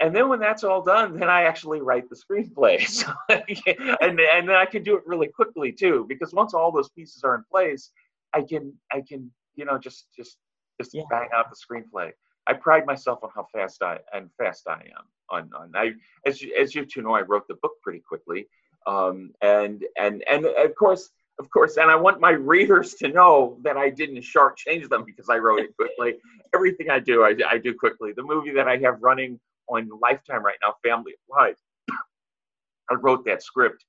and 0.00 0.16
then 0.16 0.28
when 0.28 0.40
that's 0.40 0.64
all 0.64 0.82
done, 0.82 1.18
then 1.18 1.28
I 1.28 1.42
actually 1.42 1.82
write 1.82 2.08
the 2.08 2.16
screenplay. 2.16 2.80
So, 2.88 3.12
and 3.28 4.18
and 4.20 4.48
then 4.48 4.56
I 4.56 4.64
can 4.64 4.82
do 4.82 4.96
it 4.96 5.06
really 5.06 5.28
quickly 5.28 5.72
too, 5.72 6.06
because 6.08 6.32
once 6.32 6.54
all 6.54 6.72
those 6.72 6.88
pieces 6.90 7.22
are 7.22 7.34
in 7.34 7.44
place, 7.50 7.90
I 8.32 8.42
can 8.42 8.72
I 8.92 9.02
can 9.06 9.30
you 9.54 9.64
know 9.64 9.78
just 9.78 10.06
just 10.16 10.38
just 10.80 10.94
yeah. 10.94 11.02
bang 11.10 11.28
out 11.34 11.46
the 11.50 11.56
screenplay. 11.56 12.12
I 12.46 12.54
pride 12.54 12.86
myself 12.86 13.20
on 13.22 13.30
how 13.34 13.46
fast 13.52 13.82
I 13.82 13.98
and 14.12 14.30
fast 14.38 14.66
I 14.66 14.82
am 14.98 15.04
on 15.30 15.50
on 15.54 15.72
I 15.74 15.92
as 16.26 16.40
you, 16.40 16.54
as 16.60 16.74
you 16.74 16.84
two 16.86 17.02
know 17.02 17.12
I 17.12 17.20
wrote 17.22 17.46
the 17.46 17.54
book 17.62 17.72
pretty 17.82 18.00
quickly, 18.00 18.48
um, 18.86 19.32
and 19.42 19.84
and 19.98 20.24
and 20.28 20.46
of 20.46 20.74
course 20.74 21.10
of 21.38 21.50
course, 21.50 21.78
and 21.78 21.90
I 21.90 21.96
want 21.96 22.20
my 22.20 22.32
readers 22.32 22.94
to 22.96 23.08
know 23.08 23.58
that 23.62 23.78
I 23.78 23.88
didn't 23.88 24.22
shortchange 24.22 24.88
them 24.90 25.04
because 25.04 25.30
I 25.30 25.38
wrote 25.38 25.60
it 25.60 25.74
quickly. 25.74 26.18
Everything 26.54 26.90
I 26.90 26.98
do, 26.98 27.24
I, 27.24 27.34
I 27.48 27.56
do 27.56 27.72
quickly. 27.72 28.12
The 28.12 28.22
movie 28.22 28.50
that 28.52 28.68
I 28.68 28.76
have 28.78 29.02
running 29.02 29.40
on 29.70 29.88
Lifetime 30.00 30.44
right 30.44 30.56
now, 30.64 30.74
Family 30.82 31.12
of 31.12 31.36
Life. 31.36 31.56
I 32.90 32.94
wrote 32.94 33.24
that 33.24 33.42
script 33.42 33.84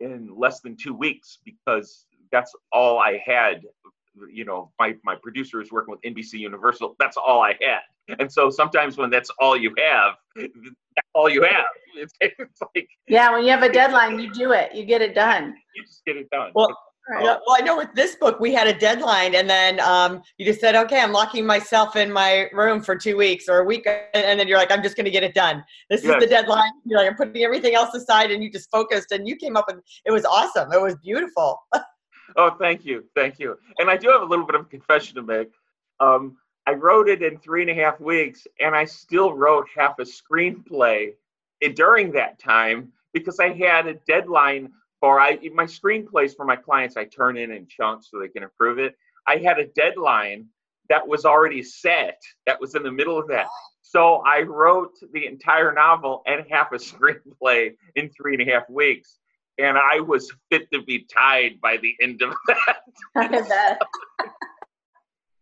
in 0.00 0.28
less 0.36 0.60
than 0.60 0.76
two 0.76 0.94
weeks 0.94 1.38
because 1.44 2.06
that's 2.32 2.52
all 2.72 2.98
I 2.98 3.20
had. 3.24 3.62
You 4.32 4.44
know, 4.44 4.72
my 4.78 4.94
my 5.04 5.14
producer 5.22 5.60
is 5.60 5.70
working 5.70 5.92
with 5.92 6.00
NBC 6.02 6.34
Universal. 6.38 6.96
That's 6.98 7.16
all 7.16 7.42
I 7.42 7.54
had. 7.60 7.80
And 8.20 8.32
so 8.32 8.50
sometimes 8.50 8.96
when 8.96 9.10
that's 9.10 9.30
all 9.40 9.56
you 9.56 9.74
have, 9.76 10.14
that's 10.36 11.08
all 11.12 11.28
you 11.28 11.42
have. 11.42 11.66
It's, 11.96 12.14
it's 12.20 12.62
like 12.74 12.88
yeah, 13.08 13.30
when 13.32 13.44
you 13.44 13.50
have 13.50 13.62
a 13.62 13.72
deadline, 13.72 14.18
you 14.18 14.32
do 14.32 14.52
it. 14.52 14.74
You 14.74 14.84
get 14.84 15.02
it 15.02 15.14
done. 15.14 15.54
You 15.74 15.84
just 15.84 16.04
get 16.06 16.16
it 16.16 16.30
done. 16.30 16.52
Well, 16.54 16.76
Right. 17.08 17.22
Yeah, 17.22 17.36
well, 17.46 17.56
I 17.56 17.60
know 17.60 17.76
with 17.76 17.92
this 17.94 18.16
book 18.16 18.40
we 18.40 18.52
had 18.52 18.66
a 18.66 18.76
deadline, 18.76 19.36
and 19.36 19.48
then 19.48 19.78
um, 19.78 20.22
you 20.38 20.46
just 20.46 20.60
said, 20.60 20.74
"Okay, 20.74 21.00
I'm 21.00 21.12
locking 21.12 21.46
myself 21.46 21.94
in 21.94 22.12
my 22.12 22.48
room 22.52 22.82
for 22.82 22.96
two 22.96 23.16
weeks 23.16 23.48
or 23.48 23.60
a 23.60 23.64
week," 23.64 23.86
and 23.86 24.40
then 24.40 24.48
you're 24.48 24.58
like, 24.58 24.72
"I'm 24.72 24.82
just 24.82 24.96
going 24.96 25.04
to 25.04 25.10
get 25.12 25.22
it 25.22 25.32
done. 25.32 25.62
This 25.88 26.02
yes. 26.02 26.14
is 26.14 26.20
the 26.24 26.26
deadline." 26.28 26.72
You're 26.84 26.98
like, 26.98 27.08
"I'm 27.08 27.16
putting 27.16 27.44
everything 27.44 27.76
else 27.76 27.94
aside," 27.94 28.32
and 28.32 28.42
you 28.42 28.50
just 28.50 28.68
focused, 28.72 29.12
and 29.12 29.28
you 29.28 29.36
came 29.36 29.56
up 29.56 29.66
with 29.68 29.84
it 30.04 30.10
was 30.10 30.24
awesome. 30.24 30.72
It 30.72 30.82
was 30.82 30.96
beautiful. 30.96 31.62
oh, 32.36 32.56
thank 32.58 32.84
you, 32.84 33.04
thank 33.14 33.38
you. 33.38 33.56
And 33.78 33.88
I 33.88 33.96
do 33.96 34.08
have 34.08 34.22
a 34.22 34.26
little 34.26 34.44
bit 34.44 34.56
of 34.56 34.62
a 34.62 34.64
confession 34.64 35.14
to 35.14 35.22
make. 35.22 35.50
Um, 36.00 36.36
I 36.66 36.72
wrote 36.72 37.08
it 37.08 37.22
in 37.22 37.38
three 37.38 37.62
and 37.62 37.70
a 37.70 37.74
half 37.74 38.00
weeks, 38.00 38.48
and 38.58 38.74
I 38.74 38.84
still 38.84 39.32
wrote 39.32 39.68
half 39.76 40.00
a 40.00 40.04
screenplay 40.04 41.12
during 41.74 42.10
that 42.12 42.40
time 42.40 42.92
because 43.12 43.38
I 43.38 43.52
had 43.52 43.86
a 43.86 43.94
deadline 44.08 44.72
or 45.02 45.20
I 45.20 45.38
my 45.54 45.64
screenplays 45.64 46.34
for 46.36 46.44
my 46.44 46.56
clients 46.56 46.96
I 46.96 47.04
turn 47.04 47.36
in 47.36 47.50
in 47.50 47.66
chunks 47.68 48.08
so 48.10 48.18
they 48.18 48.28
can 48.28 48.42
improve 48.42 48.78
it. 48.78 48.94
I 49.26 49.36
had 49.36 49.58
a 49.58 49.66
deadline 49.66 50.46
that 50.88 51.06
was 51.06 51.24
already 51.24 51.62
set. 51.62 52.20
That 52.46 52.60
was 52.60 52.74
in 52.74 52.82
the 52.82 52.92
middle 52.92 53.18
of 53.18 53.28
that. 53.28 53.46
So 53.82 54.22
I 54.26 54.42
wrote 54.42 54.94
the 55.12 55.26
entire 55.26 55.72
novel 55.72 56.22
and 56.26 56.44
half 56.50 56.72
a 56.72 56.76
screenplay 56.76 57.74
in 57.94 58.10
three 58.10 58.34
and 58.34 58.48
a 58.48 58.52
half 58.52 58.68
weeks. 58.68 59.18
And 59.58 59.78
I 59.78 60.00
was 60.00 60.30
fit 60.50 60.70
to 60.72 60.82
be 60.82 61.06
tied 61.12 61.60
by 61.62 61.78
the 61.78 61.94
end 62.00 62.20
of 62.22 62.34
that. 63.14 63.78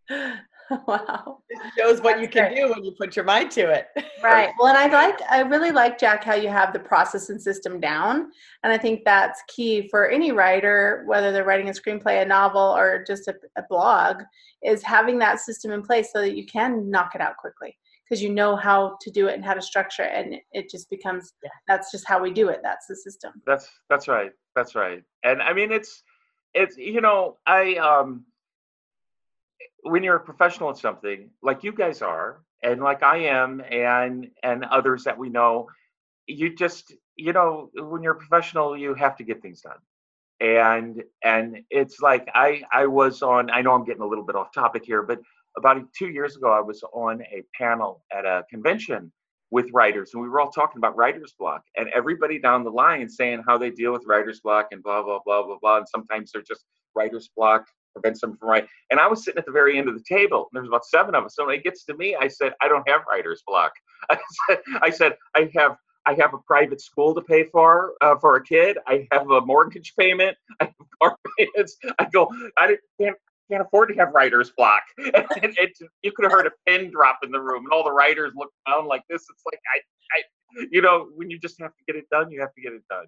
wow. 0.86 1.38
It 1.48 1.60
shows 1.78 2.00
what 2.00 2.16
That's 2.16 2.22
you 2.22 2.28
can 2.28 2.52
great. 2.52 2.56
do 2.56 2.70
when 2.70 2.84
you 2.84 2.92
put 2.98 3.16
your 3.16 3.24
mind 3.24 3.50
to 3.52 3.70
it. 3.70 3.88
Right. 4.22 4.50
Well, 4.58 4.68
and 4.68 4.78
I 4.78 4.86
like, 4.86 5.20
I 5.30 5.40
really 5.40 5.72
like, 5.72 5.98
Jack, 5.98 6.24
how 6.24 6.34
you 6.34 6.48
have 6.48 6.72
the 6.72 6.78
process 6.78 7.28
and 7.28 7.40
system 7.40 7.80
down. 7.80 8.30
And 8.62 8.72
I 8.72 8.78
think 8.78 9.02
that's 9.04 9.42
key 9.48 9.88
for 9.88 10.08
any 10.08 10.32
writer, 10.32 11.04
whether 11.06 11.32
they're 11.32 11.44
writing 11.44 11.68
a 11.68 11.72
screenplay, 11.72 12.22
a 12.22 12.24
novel, 12.24 12.60
or 12.60 13.04
just 13.06 13.28
a, 13.28 13.34
a 13.56 13.62
blog, 13.68 14.22
is 14.62 14.82
having 14.82 15.18
that 15.18 15.40
system 15.40 15.72
in 15.72 15.82
place 15.82 16.10
so 16.12 16.20
that 16.20 16.36
you 16.36 16.46
can 16.46 16.90
knock 16.90 17.14
it 17.14 17.20
out 17.20 17.36
quickly 17.36 17.76
because 18.08 18.22
you 18.22 18.30
know 18.30 18.54
how 18.54 18.96
to 19.00 19.10
do 19.10 19.28
it 19.28 19.34
and 19.34 19.44
how 19.44 19.54
to 19.54 19.62
structure 19.62 20.02
it 20.02 20.12
and 20.14 20.36
it 20.52 20.70
just 20.70 20.88
becomes 20.90 21.32
yeah. 21.42 21.50
that's 21.66 21.90
just 21.90 22.06
how 22.06 22.22
we 22.22 22.30
do 22.30 22.48
it 22.48 22.60
that's 22.62 22.86
the 22.86 22.96
system 22.96 23.32
that's 23.46 23.68
that's 23.88 24.08
right 24.08 24.30
that's 24.54 24.74
right 24.74 25.02
and 25.22 25.40
i 25.42 25.52
mean 25.52 25.72
it's 25.72 26.02
it's 26.54 26.76
you 26.76 27.00
know 27.00 27.36
i 27.46 27.74
um 27.76 28.24
when 29.82 30.02
you're 30.02 30.16
a 30.16 30.20
professional 30.20 30.70
at 30.70 30.78
something 30.78 31.30
like 31.42 31.64
you 31.64 31.72
guys 31.72 32.02
are 32.02 32.40
and 32.62 32.82
like 32.82 33.02
i 33.02 33.18
am 33.18 33.62
and 33.70 34.28
and 34.42 34.64
others 34.66 35.04
that 35.04 35.18
we 35.18 35.28
know 35.28 35.68
you 36.26 36.54
just 36.54 36.94
you 37.16 37.32
know 37.32 37.70
when 37.76 38.02
you're 38.02 38.14
a 38.14 38.18
professional 38.18 38.76
you 38.76 38.94
have 38.94 39.16
to 39.16 39.24
get 39.24 39.42
things 39.42 39.62
done. 39.62 39.78
And 40.40 41.02
and 41.22 41.58
it's 41.70 42.00
like 42.00 42.28
i 42.34 42.62
i 42.72 42.86
was 42.86 43.22
on 43.22 43.50
i 43.50 43.62
know 43.62 43.72
i'm 43.72 43.84
getting 43.84 44.02
a 44.02 44.06
little 44.06 44.24
bit 44.24 44.36
off 44.36 44.52
topic 44.52 44.84
here 44.84 45.02
but 45.02 45.20
about 45.56 45.80
two 45.96 46.08
years 46.08 46.36
ago 46.36 46.52
i 46.52 46.60
was 46.60 46.82
on 46.92 47.22
a 47.22 47.42
panel 47.56 48.04
at 48.12 48.24
a 48.26 48.44
convention 48.50 49.12
with 49.50 49.70
writers 49.72 50.10
and 50.12 50.22
we 50.22 50.28
were 50.28 50.40
all 50.40 50.50
talking 50.50 50.78
about 50.78 50.96
writer's 50.96 51.34
block 51.38 51.62
and 51.76 51.88
everybody 51.94 52.40
down 52.40 52.64
the 52.64 52.70
line 52.70 53.08
saying 53.08 53.42
how 53.46 53.56
they 53.56 53.70
deal 53.70 53.92
with 53.92 54.02
writer's 54.06 54.40
block 54.40 54.68
and 54.72 54.82
blah 54.82 55.02
blah 55.02 55.20
blah 55.24 55.44
blah 55.46 55.58
blah 55.62 55.78
and 55.78 55.88
sometimes 55.88 56.32
they're 56.32 56.42
just 56.42 56.64
writer's 56.96 57.30
block 57.36 57.64
prevent 57.94 58.18
something 58.18 58.38
from 58.38 58.48
writing. 58.48 58.68
And 58.90 59.00
I 59.00 59.06
was 59.06 59.24
sitting 59.24 59.38
at 59.38 59.46
the 59.46 59.52
very 59.52 59.78
end 59.78 59.88
of 59.88 59.94
the 59.94 60.04
table. 60.06 60.48
And 60.52 60.58
there's 60.58 60.68
about 60.68 60.84
seven 60.84 61.14
of 61.14 61.24
us. 61.24 61.34
So 61.36 61.46
when 61.46 61.54
it 61.54 61.64
gets 61.64 61.84
to 61.86 61.96
me, 61.96 62.16
I 62.20 62.28
said, 62.28 62.52
I 62.60 62.68
don't 62.68 62.86
have 62.88 63.02
writer's 63.08 63.42
block. 63.46 63.72
I 64.10 64.18
said, 64.48 64.58
I, 64.82 64.90
said, 64.90 65.16
I 65.34 65.50
have 65.56 65.76
I 66.06 66.14
have 66.20 66.34
a 66.34 66.38
private 66.38 66.82
school 66.82 67.14
to 67.14 67.22
pay 67.22 67.44
for 67.44 67.94
uh, 68.02 68.16
for 68.20 68.36
a 68.36 68.44
kid. 68.44 68.76
I 68.86 69.08
have 69.10 69.30
a 69.30 69.40
mortgage 69.40 69.94
payment. 69.98 70.36
I 70.60 70.64
have 70.64 70.74
car 71.02 71.16
payments. 71.38 71.78
I 71.98 72.04
go. 72.12 72.30
I 72.58 72.76
can't 73.00 73.16
can't 73.50 73.62
afford 73.62 73.88
to 73.88 73.94
have 73.94 74.12
writer's 74.12 74.50
block. 74.50 74.82
And 74.98 75.54
it, 75.58 75.72
you 76.02 76.12
could 76.12 76.24
have 76.24 76.32
heard 76.32 76.46
a 76.46 76.52
pin 76.66 76.90
drop 76.90 77.20
in 77.22 77.30
the 77.30 77.40
room, 77.40 77.64
and 77.64 77.72
all 77.72 77.84
the 77.84 77.92
writers 77.92 78.32
look 78.36 78.50
around 78.68 78.86
like 78.86 79.02
this. 79.08 79.22
It's 79.30 79.42
like 79.50 79.60
I, 79.74 80.60
I, 80.60 80.66
you 80.70 80.82
know, 80.82 81.08
when 81.14 81.30
you 81.30 81.38
just 81.38 81.58
have 81.60 81.70
to 81.70 81.84
get 81.86 81.96
it 81.96 82.08
done, 82.10 82.30
you 82.30 82.40
have 82.40 82.52
to 82.54 82.60
get 82.60 82.72
it 82.74 82.82
done. 82.90 83.06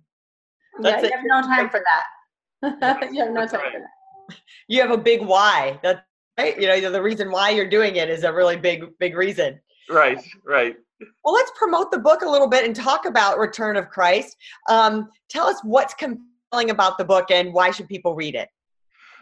Yeah, 0.80 1.02
you 1.02 1.10
have 1.10 1.24
no 1.24 1.42
time 1.42 1.68
for 1.68 1.82
that. 1.82 3.12
you 3.12 3.22
have 3.22 3.32
no 3.32 3.46
time 3.46 3.60
for 3.72 3.80
that 3.80 3.88
you 4.68 4.80
have 4.80 4.90
a 4.90 4.98
big 4.98 5.22
why. 5.22 5.78
That's 5.82 6.00
right. 6.38 6.60
You 6.60 6.68
know, 6.68 6.90
the 6.90 7.02
reason 7.02 7.30
why 7.30 7.50
you're 7.50 7.68
doing 7.68 7.96
it 7.96 8.08
is 8.10 8.24
a 8.24 8.32
really 8.32 8.56
big, 8.56 8.84
big 8.98 9.16
reason. 9.16 9.60
Right, 9.88 10.22
right. 10.44 10.76
Well, 11.24 11.34
let's 11.34 11.52
promote 11.56 11.90
the 11.90 11.98
book 11.98 12.22
a 12.22 12.28
little 12.28 12.48
bit 12.48 12.64
and 12.64 12.74
talk 12.74 13.04
about 13.04 13.38
Return 13.38 13.76
of 13.76 13.88
Christ. 13.88 14.36
Um, 14.68 15.10
tell 15.28 15.46
us 15.46 15.60
what's 15.62 15.94
compelling 15.94 16.70
about 16.70 16.96
the 16.98 17.04
book 17.04 17.30
and 17.30 17.52
why 17.52 17.70
should 17.70 17.88
people 17.88 18.14
read 18.14 18.34
it? 18.34 18.48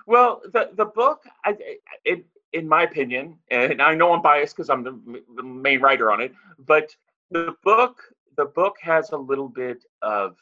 Well, 0.07 0.43
the 0.53 0.71
the 0.75 0.85
book, 0.85 1.23
I, 1.45 1.57
it, 2.05 2.25
in 2.53 2.69
my 2.69 2.83
opinion, 2.83 3.39
and 3.51 3.81
I 3.83 3.95
know 3.95 4.13
I'm 4.13 4.23
biased 4.23 4.55
because 4.55 4.71
I'm 4.71 4.85
the, 4.85 5.23
the 5.37 5.43
main 5.43 5.81
writer 5.81 6.13
on 6.13 6.21
it, 6.21 6.33
but 6.67 6.95
the 7.31 7.55
book 7.65 8.03
the 8.37 8.47
book 8.47 8.77
has 8.81 9.13
a 9.13 9.17
little 9.17 9.49
bit 9.49 9.85
of 10.03 10.37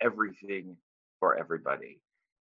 everything 0.00 0.76
for 1.20 1.36
everybody. 1.36 2.00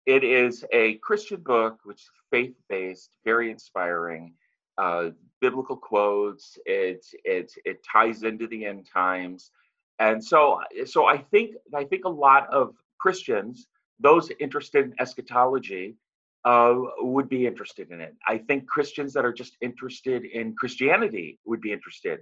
It 0.05 0.23
is 0.23 0.65
a 0.71 0.95
Christian 0.95 1.41
book, 1.41 1.79
which 1.83 2.01
is 2.01 2.09
faith 2.29 2.55
based, 2.67 3.15
very 3.23 3.51
inspiring, 3.51 4.33
uh, 4.77 5.11
biblical 5.39 5.77
quotes. 5.77 6.57
It 6.65 7.05
it 7.23 7.53
it 7.65 7.83
ties 7.89 8.23
into 8.23 8.47
the 8.47 8.65
end 8.65 8.87
times, 8.91 9.51
and 9.99 10.23
so 10.23 10.59
so 10.85 11.05
I 11.05 11.17
think 11.17 11.55
I 11.73 11.85
think 11.85 12.05
a 12.05 12.09
lot 12.09 12.49
of 12.51 12.75
Christians, 12.99 13.67
those 13.99 14.29
interested 14.39 14.85
in 14.85 14.93
eschatology, 14.99 15.95
uh, 16.43 16.75
would 16.99 17.29
be 17.29 17.45
interested 17.47 17.91
in 17.91 18.01
it. 18.01 18.15
I 18.27 18.37
think 18.39 18.67
Christians 18.67 19.13
that 19.13 19.25
are 19.25 19.33
just 19.33 19.55
interested 19.61 20.25
in 20.25 20.55
Christianity 20.55 21.39
would 21.45 21.61
be 21.61 21.71
interested. 21.71 22.19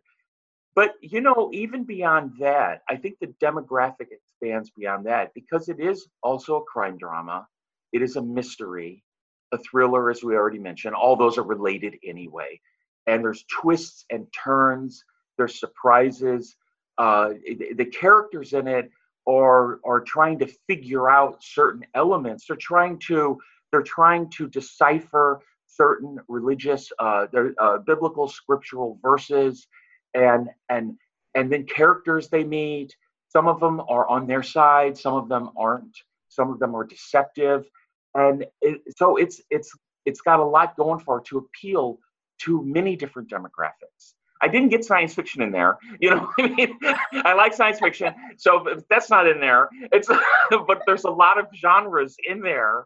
But 0.76 0.94
you 1.02 1.22
know, 1.22 1.50
even 1.54 1.84
beyond 1.84 2.34
that, 2.40 2.82
I 2.88 2.96
think 2.96 3.18
the 3.20 3.34
demographic 3.42 4.08
expands 4.12 4.70
beyond 4.70 5.06
that 5.08 5.34
because 5.34 5.68
it 5.68 5.80
is 5.80 6.08
also 6.22 6.58
a 6.58 6.64
crime 6.64 6.98
drama. 6.98 7.48
It 7.94 8.02
is 8.02 8.16
a 8.16 8.22
mystery, 8.22 9.04
a 9.52 9.58
thriller, 9.58 10.10
as 10.10 10.24
we 10.24 10.36
already 10.36 10.60
mentioned. 10.60 10.96
All 10.96 11.16
those 11.16 11.38
are 11.38 11.44
related 11.44 11.96
anyway. 12.06 12.60
And 13.08 13.24
there's 13.24 13.44
twists 13.52 14.06
and 14.10 14.28
turns, 14.32 15.04
there's 15.38 15.60
surprises. 15.60 16.56
Uh, 16.98 17.32
the 17.76 17.86
characters 17.86 18.54
in 18.54 18.68
it 18.68 18.92
are 19.28 19.80
are 19.86 20.02
trying 20.02 20.40
to 20.40 20.48
figure 20.68 21.10
out 21.10 21.44
certain 21.44 21.86
elements. 21.96 22.46
They're 22.48 22.56
trying 22.58 23.00
to 23.08 23.40
they're 23.72 23.82
trying 23.84 24.30
to 24.32 24.48
decipher 24.50 25.42
certain 25.68 26.20
religious, 26.28 26.92
uh, 27.00 27.28
uh, 27.60 27.78
biblical, 27.80 28.28
scriptural 28.28 29.00
verses, 29.02 29.68
and 30.14 30.50
and 30.70 30.98
and 31.36 31.52
then 31.52 31.66
characters 31.66 32.30
they 32.30 32.44
meet. 32.44 32.96
Some 33.30 33.48
of 33.48 33.60
them 33.60 33.82
are 33.88 34.08
on 34.10 34.28
their 34.28 34.44
side, 34.44 34.98
some 34.98 35.14
of 35.14 35.30
them 35.30 35.50
aren't. 35.58 35.98
Some 36.28 36.50
of 36.50 36.60
them 36.60 36.76
are 36.76 36.86
deceptive, 36.86 37.66
and 38.16 38.46
it, 38.62 38.82
so 38.96 39.18
it's 39.18 39.42
it's 39.50 39.72
it's 40.06 40.22
got 40.22 40.40
a 40.40 40.44
lot 40.44 40.76
going 40.76 41.00
for 41.00 41.20
it 41.20 41.26
to 41.26 41.38
appeal 41.38 42.00
to 42.40 42.64
many 42.64 42.96
different 42.96 43.30
demographics. 43.30 44.14
I 44.42 44.48
didn't 44.48 44.70
get 44.70 44.84
science 44.84 45.14
fiction 45.14 45.44
in 45.44 45.52
there, 45.52 45.78
you 46.00 46.10
know. 46.10 46.28
I 46.40 46.48
mean, 46.48 46.80
I 47.14 47.34
like 47.34 47.54
science 47.54 47.80
fiction, 47.80 48.14
so 48.38 48.82
that's 48.90 49.10
not 49.10 49.28
in 49.28 49.40
there. 49.40 49.70
It's 49.92 50.08
but 50.50 50.82
there's 50.86 51.04
a 51.04 51.12
lot 51.12 51.40
of 51.40 51.46
genres 51.56 52.16
in 52.28 52.42
there 52.42 52.86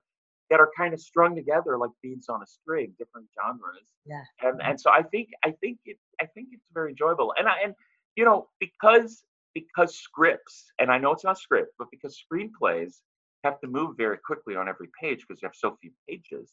that 0.50 0.60
are 0.60 0.70
kind 0.78 0.94
of 0.94 1.00
strung 1.00 1.36
together 1.36 1.78
like 1.78 1.92
beads 2.04 2.30
on 2.30 2.42
a 2.42 2.46
string, 2.46 2.94
different 3.00 3.28
genres. 3.42 3.90
Yeah. 4.06 4.22
And 4.42 4.62
and 4.62 4.80
so 4.80 4.92
I 4.92 5.02
think 5.02 5.30
I 5.44 5.52
think 5.52 5.80
it 5.86 5.98
I 6.22 6.26
think 6.26 6.50
it's 6.52 6.66
very 6.74 6.92
enjoyable. 6.92 7.34
And 7.38 7.48
I 7.48 7.56
and 7.64 7.74
you 8.16 8.26
know 8.26 8.50
because 8.60 9.24
because 9.54 9.96
scripts 9.96 10.66
and 10.80 10.92
I 10.92 10.98
know 10.98 11.14
it's 11.14 11.24
not 11.24 11.40
script, 11.40 11.74
but 11.80 11.88
because 11.90 12.22
screenplays 12.22 12.98
have 13.46 13.60
to 13.62 13.68
move 13.68 13.96
very 13.98 14.18
quickly 14.18 14.56
on 14.56 14.68
every 14.68 14.90
page 15.00 15.22
because 15.22 15.42
you 15.42 15.48
have 15.48 15.56
so 15.56 15.78
few 15.82 15.92
pages 16.08 16.52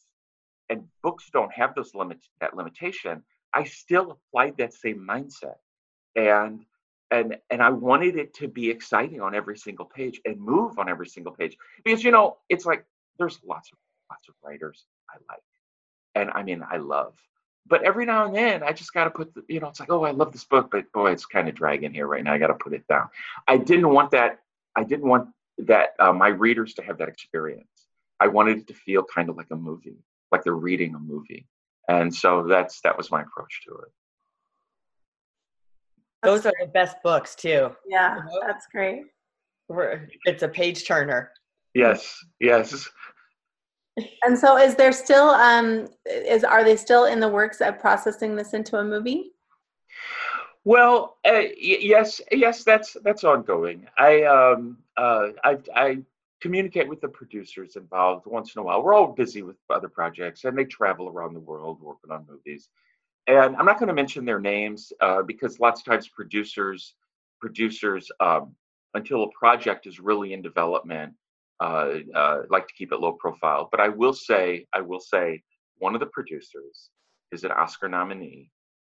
and 0.69 0.83
books 1.01 1.29
don't 1.33 1.51
have 1.51 1.75
those 1.75 1.93
limit 1.93 2.19
that 2.39 2.55
limitation 2.55 3.23
i 3.53 3.63
still 3.63 4.11
applied 4.11 4.55
that 4.57 4.73
same 4.73 5.05
mindset. 5.07 5.57
And 6.15 6.65
and 7.11 7.37
and 7.51 7.61
i 7.61 7.69
wanted 7.69 8.15
it 8.17 8.33
to 8.35 8.47
be 8.47 8.69
exciting 8.69 9.21
on 9.21 9.35
every 9.35 9.57
single 9.57 9.85
page 9.85 10.21
and 10.25 10.39
move 10.39 10.79
on 10.79 10.89
every 10.89 11.07
single 11.07 11.33
page 11.33 11.57
because 11.83 12.03
you 12.03 12.11
know 12.11 12.37
it's 12.49 12.65
like 12.65 12.85
there's 13.17 13.39
lots 13.53 13.71
of 13.71 13.77
lots 14.09 14.27
of 14.29 14.35
writers 14.43 14.85
i 15.09 15.15
like 15.31 15.49
and 16.15 16.29
i 16.31 16.43
mean 16.43 16.63
i 16.69 16.77
love 16.77 17.13
but 17.67 17.83
every 17.83 18.05
now 18.05 18.25
and 18.25 18.35
then 18.35 18.63
i 18.63 18.71
just 18.71 18.93
got 18.93 19.05
to 19.05 19.09
put 19.09 19.33
the, 19.33 19.43
you 19.47 19.59
know 19.59 19.67
it's 19.67 19.79
like 19.79 19.91
oh 19.91 20.03
i 20.03 20.11
love 20.11 20.31
this 20.31 20.45
book 20.45 20.69
but 20.71 20.91
boy 20.91 21.11
it's 21.11 21.25
kind 21.25 21.47
of 21.47 21.55
dragging 21.55 21.93
here 21.93 22.07
right 22.07 22.23
now 22.23 22.33
i 22.33 22.37
got 22.37 22.47
to 22.47 22.55
put 22.55 22.73
it 22.73 22.87
down. 22.87 23.07
I 23.47 23.57
didn't 23.57 23.89
want 23.89 24.11
that 24.11 24.39
i 24.75 24.83
didn't 24.83 25.07
want 25.07 25.27
that 25.57 25.89
uh, 25.99 26.13
my 26.13 26.29
readers 26.29 26.73
to 26.75 26.83
have 26.83 26.97
that 26.97 27.09
experience. 27.09 27.67
I 28.19 28.27
wanted 28.27 28.59
it 28.59 28.67
to 28.67 28.73
feel 28.73 29.03
kind 29.03 29.29
of 29.29 29.35
like 29.35 29.51
a 29.51 29.55
movie, 29.55 29.97
like 30.31 30.43
they're 30.43 30.53
reading 30.53 30.95
a 30.95 30.99
movie, 30.99 31.47
and 31.87 32.13
so 32.13 32.45
that's 32.47 32.79
that 32.81 32.97
was 32.97 33.11
my 33.11 33.21
approach 33.21 33.61
to 33.67 33.73
it. 33.73 33.91
Those 36.23 36.45
are 36.45 36.53
the 36.59 36.67
best 36.67 36.97
books 37.03 37.35
too. 37.35 37.71
Yeah, 37.87 38.19
that's 38.45 38.67
great. 38.67 39.03
It's 40.25 40.43
a 40.43 40.47
page 40.47 40.87
turner. 40.87 41.31
Yes, 41.73 42.17
yes. 42.39 42.87
And 44.23 44.37
so, 44.37 44.57
is 44.57 44.75
there 44.75 44.91
still 44.91 45.29
um 45.29 45.87
is 46.05 46.43
are 46.43 46.63
they 46.63 46.75
still 46.75 47.05
in 47.05 47.19
the 47.19 47.27
works 47.27 47.61
of 47.61 47.79
processing 47.79 48.35
this 48.35 48.53
into 48.53 48.77
a 48.77 48.83
movie? 48.83 49.33
Well, 50.65 51.17
uh, 51.25 51.31
y- 51.33 51.79
yes, 51.81 52.21
yes, 52.31 52.63
that's 52.63 52.95
that's 53.03 53.23
ongoing. 53.23 53.87
I 53.97 54.23
um 54.23 54.77
uh 54.97 55.29
I 55.43 55.57
I 55.75 55.97
communicate 56.41 56.87
with 56.87 57.01
the 57.01 57.07
producers 57.09 57.75
involved 57.75 58.25
once 58.25 58.55
in 58.55 58.59
a 58.61 58.63
while. 58.63 58.83
We're 58.83 58.93
all 58.93 59.07
busy 59.13 59.41
with 59.43 59.57
other 59.69 59.89
projects, 59.89 60.45
and 60.45 60.57
they 60.57 60.65
travel 60.65 61.09
around 61.09 61.33
the 61.33 61.39
world 61.39 61.81
working 61.81 62.11
on 62.11 62.25
movies. 62.29 62.69
And 63.27 63.55
I'm 63.57 63.65
not 63.65 63.79
going 63.79 63.89
to 63.89 63.93
mention 63.95 64.25
their 64.25 64.39
names 64.41 64.91
uh, 65.01 65.23
because 65.23 65.59
lots 65.59 65.81
of 65.81 65.85
times 65.85 66.07
producers 66.09 66.95
producers 67.41 68.11
um, 68.19 68.55
until 68.95 69.23
a 69.23 69.29
project 69.31 69.87
is 69.87 69.99
really 69.99 70.33
in 70.33 70.41
development 70.41 71.13
uh, 71.61 71.95
uh, 72.15 72.43
like 72.49 72.67
to 72.67 72.73
keep 72.73 72.91
it 72.93 72.99
low 72.99 73.13
profile. 73.13 73.67
But 73.71 73.79
I 73.81 73.89
will 73.89 74.13
say, 74.13 74.67
I 74.73 74.81
will 74.81 74.99
say, 74.99 75.43
one 75.79 75.93
of 75.95 75.99
the 76.01 76.07
producers 76.07 76.89
is 77.31 77.43
an 77.43 77.51
Oscar 77.51 77.89
nominee, 77.89 78.51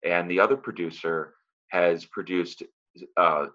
and 0.03 0.29
the 0.29 0.39
other 0.39 0.57
producer 0.57 1.33
has 1.73 2.05
produced 2.05 2.63
uh, 3.17 3.47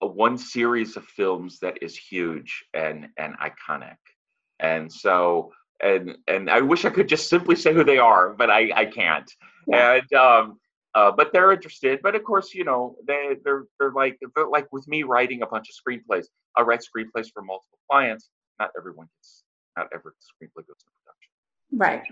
a 0.00 0.06
one 0.06 0.38
series 0.38 0.96
of 0.96 1.04
films 1.04 1.60
that 1.60 1.82
is 1.82 1.96
huge 1.96 2.64
and 2.74 3.08
and 3.16 3.34
iconic. 3.38 3.96
And 4.58 4.90
so, 4.90 5.52
and 5.82 6.16
and 6.26 6.50
I 6.50 6.62
wish 6.62 6.84
I 6.84 6.90
could 6.90 7.08
just 7.08 7.28
simply 7.28 7.54
say 7.54 7.72
who 7.72 7.84
they 7.84 7.98
are, 7.98 8.30
but 8.30 8.50
I 8.50 8.70
I 8.74 8.86
can't. 8.86 9.30
Yeah. 9.68 10.00
And 10.00 10.12
um, 10.14 10.58
uh, 10.94 11.12
but 11.12 11.32
they're 11.32 11.52
interested. 11.52 12.00
But 12.02 12.14
of 12.14 12.24
course, 12.24 12.54
you 12.54 12.64
know, 12.64 12.96
they 13.06 13.36
they're 13.44 13.66
they're 13.78 13.92
like 13.92 14.18
they're 14.34 14.48
like 14.48 14.72
with 14.72 14.88
me 14.88 15.02
writing 15.02 15.42
a 15.42 15.46
bunch 15.46 15.68
of 15.68 15.74
screenplays. 15.76 16.26
I 16.56 16.62
write 16.62 16.80
screenplays 16.80 17.28
for 17.32 17.42
multiple 17.42 17.78
clients. 17.90 18.30
Not 18.58 18.70
everyone 18.78 19.08
gets, 19.18 19.44
not 19.76 19.88
every 19.92 20.12
screenplay 20.12 20.66
goes 20.66 20.78
to 20.78 20.90
production. 21.02 21.30
Right. 21.72 22.02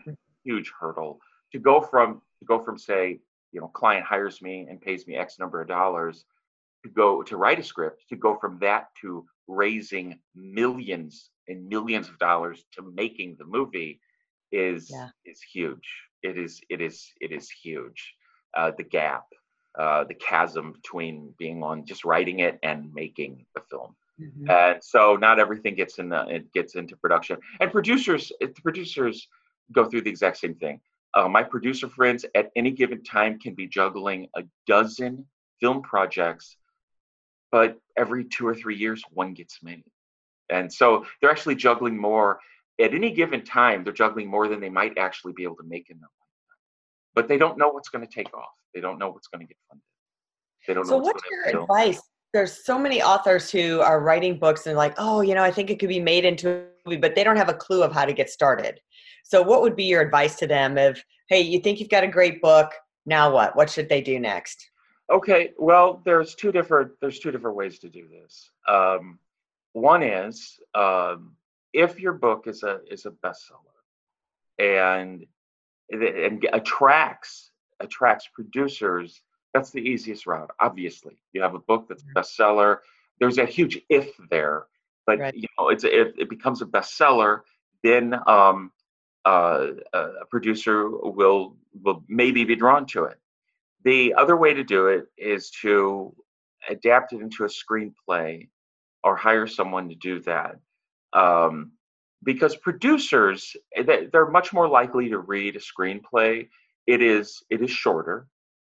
Huge 0.44 0.72
hurdle 0.78 1.20
to 1.52 1.58
go 1.58 1.80
from 1.80 2.20
to 2.40 2.44
go 2.44 2.62
from 2.62 2.76
say, 2.76 3.20
you 3.52 3.60
know, 3.60 3.68
client 3.68 4.04
hires 4.04 4.40
me 4.42 4.66
and 4.68 4.80
pays 4.80 5.06
me 5.06 5.16
X 5.16 5.38
number 5.38 5.60
of 5.60 5.68
dollars 5.68 6.24
to 6.84 6.90
go 6.90 7.22
to 7.22 7.36
write 7.36 7.60
a 7.60 7.62
script 7.62 8.04
to 8.08 8.16
go 8.16 8.36
from 8.40 8.58
that 8.60 8.88
to 9.00 9.24
raising 9.46 10.18
millions 10.34 11.30
and 11.48 11.68
millions 11.68 12.08
of 12.08 12.18
dollars 12.18 12.64
to 12.72 12.82
making 12.94 13.36
the 13.38 13.44
movie 13.44 14.00
is 14.50 14.90
yeah. 14.90 15.08
is 15.24 15.40
huge. 15.42 15.88
It 16.22 16.38
is 16.38 16.60
it 16.70 16.80
is 16.80 17.12
it 17.20 17.32
is 17.32 17.50
huge 17.50 18.14
uh, 18.56 18.72
the 18.76 18.84
gap, 18.84 19.24
uh, 19.78 20.04
the 20.04 20.14
chasm 20.14 20.72
between 20.72 21.34
being 21.38 21.62
on 21.62 21.84
just 21.84 22.04
writing 22.04 22.40
it 22.40 22.58
and 22.62 22.92
making 22.92 23.46
the 23.54 23.62
film. 23.70 23.94
Mm-hmm. 24.20 24.50
And 24.50 24.84
so 24.84 25.16
not 25.16 25.38
everything 25.38 25.74
gets 25.74 25.98
in 25.98 26.10
the, 26.10 26.26
it 26.28 26.52
gets 26.52 26.74
into 26.74 26.96
production. 26.96 27.38
And 27.60 27.72
producers, 27.72 28.30
the 28.40 28.48
producers 28.48 29.28
go 29.72 29.86
through 29.86 30.02
the 30.02 30.10
exact 30.10 30.36
same 30.36 30.54
thing. 30.54 30.80
Uh, 31.14 31.28
my 31.28 31.42
producer 31.42 31.88
friends 31.88 32.24
at 32.34 32.50
any 32.56 32.70
given 32.70 33.02
time 33.04 33.38
can 33.38 33.54
be 33.54 33.66
juggling 33.66 34.28
a 34.36 34.42
dozen 34.66 35.26
film 35.60 35.82
projects, 35.82 36.56
but 37.50 37.78
every 37.98 38.24
two 38.24 38.46
or 38.46 38.54
three 38.54 38.76
years, 38.76 39.02
one 39.10 39.34
gets 39.34 39.58
made. 39.62 39.84
And 40.50 40.72
so 40.72 41.04
they're 41.20 41.30
actually 41.30 41.54
juggling 41.54 41.96
more 41.96 42.40
at 42.80 42.94
any 42.94 43.12
given 43.12 43.44
time. 43.44 43.84
They're 43.84 43.92
juggling 43.92 44.28
more 44.28 44.48
than 44.48 44.60
they 44.60 44.70
might 44.70 44.96
actually 44.98 45.34
be 45.34 45.44
able 45.44 45.56
to 45.56 45.64
make 45.64 45.90
in 45.90 46.00
them 46.00 46.08
but 47.14 47.28
they 47.28 47.38
don't 47.38 47.58
know 47.58 47.68
what's 47.68 47.88
going 47.88 48.06
to 48.06 48.12
take 48.12 48.32
off. 48.34 48.50
They 48.74 48.80
don't 48.80 48.98
know 48.98 49.10
what's 49.10 49.28
going 49.28 49.40
to 49.40 49.46
get 49.46 49.56
funded. 49.68 49.84
They 50.66 50.74
don't 50.74 50.86
so 50.86 50.98
know. 50.98 51.04
So, 51.04 51.06
what's, 51.06 51.22
what's 51.22 51.52
your 51.52 51.62
advice? 51.62 52.00
There's 52.32 52.64
so 52.64 52.78
many 52.78 53.02
authors 53.02 53.50
who 53.50 53.80
are 53.80 54.00
writing 54.00 54.38
books 54.38 54.66
and 54.66 54.76
like, 54.76 54.94
oh, 54.96 55.20
you 55.20 55.34
know, 55.34 55.42
I 55.42 55.50
think 55.50 55.68
it 55.70 55.78
could 55.78 55.90
be 55.90 56.00
made 56.00 56.24
into 56.24 56.50
a 56.50 56.64
movie, 56.86 56.98
but 56.98 57.14
they 57.14 57.24
don't 57.24 57.36
have 57.36 57.50
a 57.50 57.54
clue 57.54 57.82
of 57.82 57.92
how 57.92 58.06
to 58.06 58.12
get 58.14 58.30
started. 58.30 58.80
So, 59.22 59.42
what 59.42 59.62
would 59.62 59.76
be 59.76 59.84
your 59.84 60.00
advice 60.00 60.36
to 60.36 60.46
them? 60.46 60.78
Of, 60.78 61.02
hey, 61.28 61.40
you 61.40 61.60
think 61.60 61.80
you've 61.80 61.88
got 61.88 62.04
a 62.04 62.08
great 62.08 62.40
book, 62.42 62.72
now 63.06 63.32
what? 63.32 63.56
What 63.56 63.70
should 63.70 63.88
they 63.88 64.00
do 64.00 64.18
next? 64.18 64.70
Okay, 65.10 65.50
well, 65.58 66.00
there's 66.04 66.34
two 66.34 66.52
different 66.52 66.92
there's 67.00 67.18
two 67.18 67.30
different 67.30 67.56
ways 67.56 67.78
to 67.80 67.88
do 67.88 68.08
this. 68.08 68.50
Um, 68.68 69.18
one 69.72 70.02
is 70.02 70.58
um, 70.74 71.36
if 71.72 71.98
your 71.98 72.12
book 72.12 72.46
is 72.46 72.62
a 72.62 72.80
is 72.90 73.06
a 73.06 73.10
bestseller 73.10 73.72
and 74.58 75.26
and 75.90 76.46
attracts 76.52 77.50
attracts 77.80 78.28
producers 78.32 79.22
that's 79.54 79.70
the 79.70 79.80
easiest 79.80 80.26
route 80.26 80.50
obviously 80.60 81.16
you 81.32 81.42
have 81.42 81.54
a 81.54 81.58
book 81.58 81.86
that's 81.88 82.02
a 82.02 82.18
bestseller 82.18 82.78
there's 83.18 83.38
a 83.38 83.44
huge 83.44 83.80
if 83.88 84.10
there 84.30 84.66
but 85.06 85.18
right. 85.18 85.34
you 85.34 85.46
know 85.58 85.68
it's 85.68 85.84
if 85.84 86.08
it 86.18 86.28
becomes 86.28 86.62
a 86.62 86.66
bestseller 86.66 87.40
then 87.82 88.14
um, 88.26 88.70
uh, 89.24 89.66
a 89.92 90.26
producer 90.30 90.88
will 90.88 91.56
will 91.82 92.04
maybe 92.08 92.44
be 92.44 92.56
drawn 92.56 92.86
to 92.86 93.04
it. 93.04 93.18
The 93.84 94.14
other 94.14 94.36
way 94.36 94.54
to 94.54 94.64
do 94.64 94.88
it 94.88 95.06
is 95.16 95.50
to 95.62 96.14
adapt 96.68 97.12
it 97.12 97.20
into 97.20 97.44
a 97.44 97.48
screenplay 97.48 98.48
or 99.02 99.16
hire 99.16 99.46
someone 99.46 99.88
to 99.88 99.94
do 99.94 100.20
that. 100.20 100.56
Um, 101.12 101.72
because 102.22 102.56
producers 102.56 103.56
eh, 103.76 104.06
they're 104.12 104.30
much 104.30 104.52
more 104.52 104.68
likely 104.68 105.08
to 105.08 105.18
read 105.18 105.56
a 105.56 105.60
screenplay. 105.60 106.48
It 106.86 107.02
is 107.02 107.42
it 107.50 107.62
is 107.62 107.70
shorter. 107.70 108.26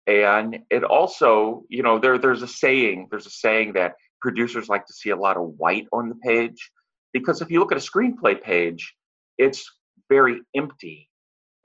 And 0.08 0.60
it 0.70 0.84
also 0.84 1.64
you 1.70 1.84
know 1.84 2.00
there 2.00 2.18
there's 2.18 2.42
a 2.42 2.48
saying 2.48 3.08
there's 3.12 3.28
a 3.28 3.32
saying 3.32 3.74
that 3.74 3.96
producers 4.22 4.68
like 4.68 4.86
to 4.88 4.94
see 4.94 5.12
a 5.12 5.16
lot 5.16 5.38
of 5.38 5.54
white 5.58 5.88
on 5.92 6.10
the 6.10 6.16
page. 6.16 6.72
Because 7.14 7.42
if 7.42 7.50
you 7.50 7.60
look 7.60 7.72
at 7.72 7.78
a 7.78 7.82
screenplay 7.82 8.40
page 8.42 8.96
it's 9.40 9.72
very 10.10 10.42
empty 10.56 11.10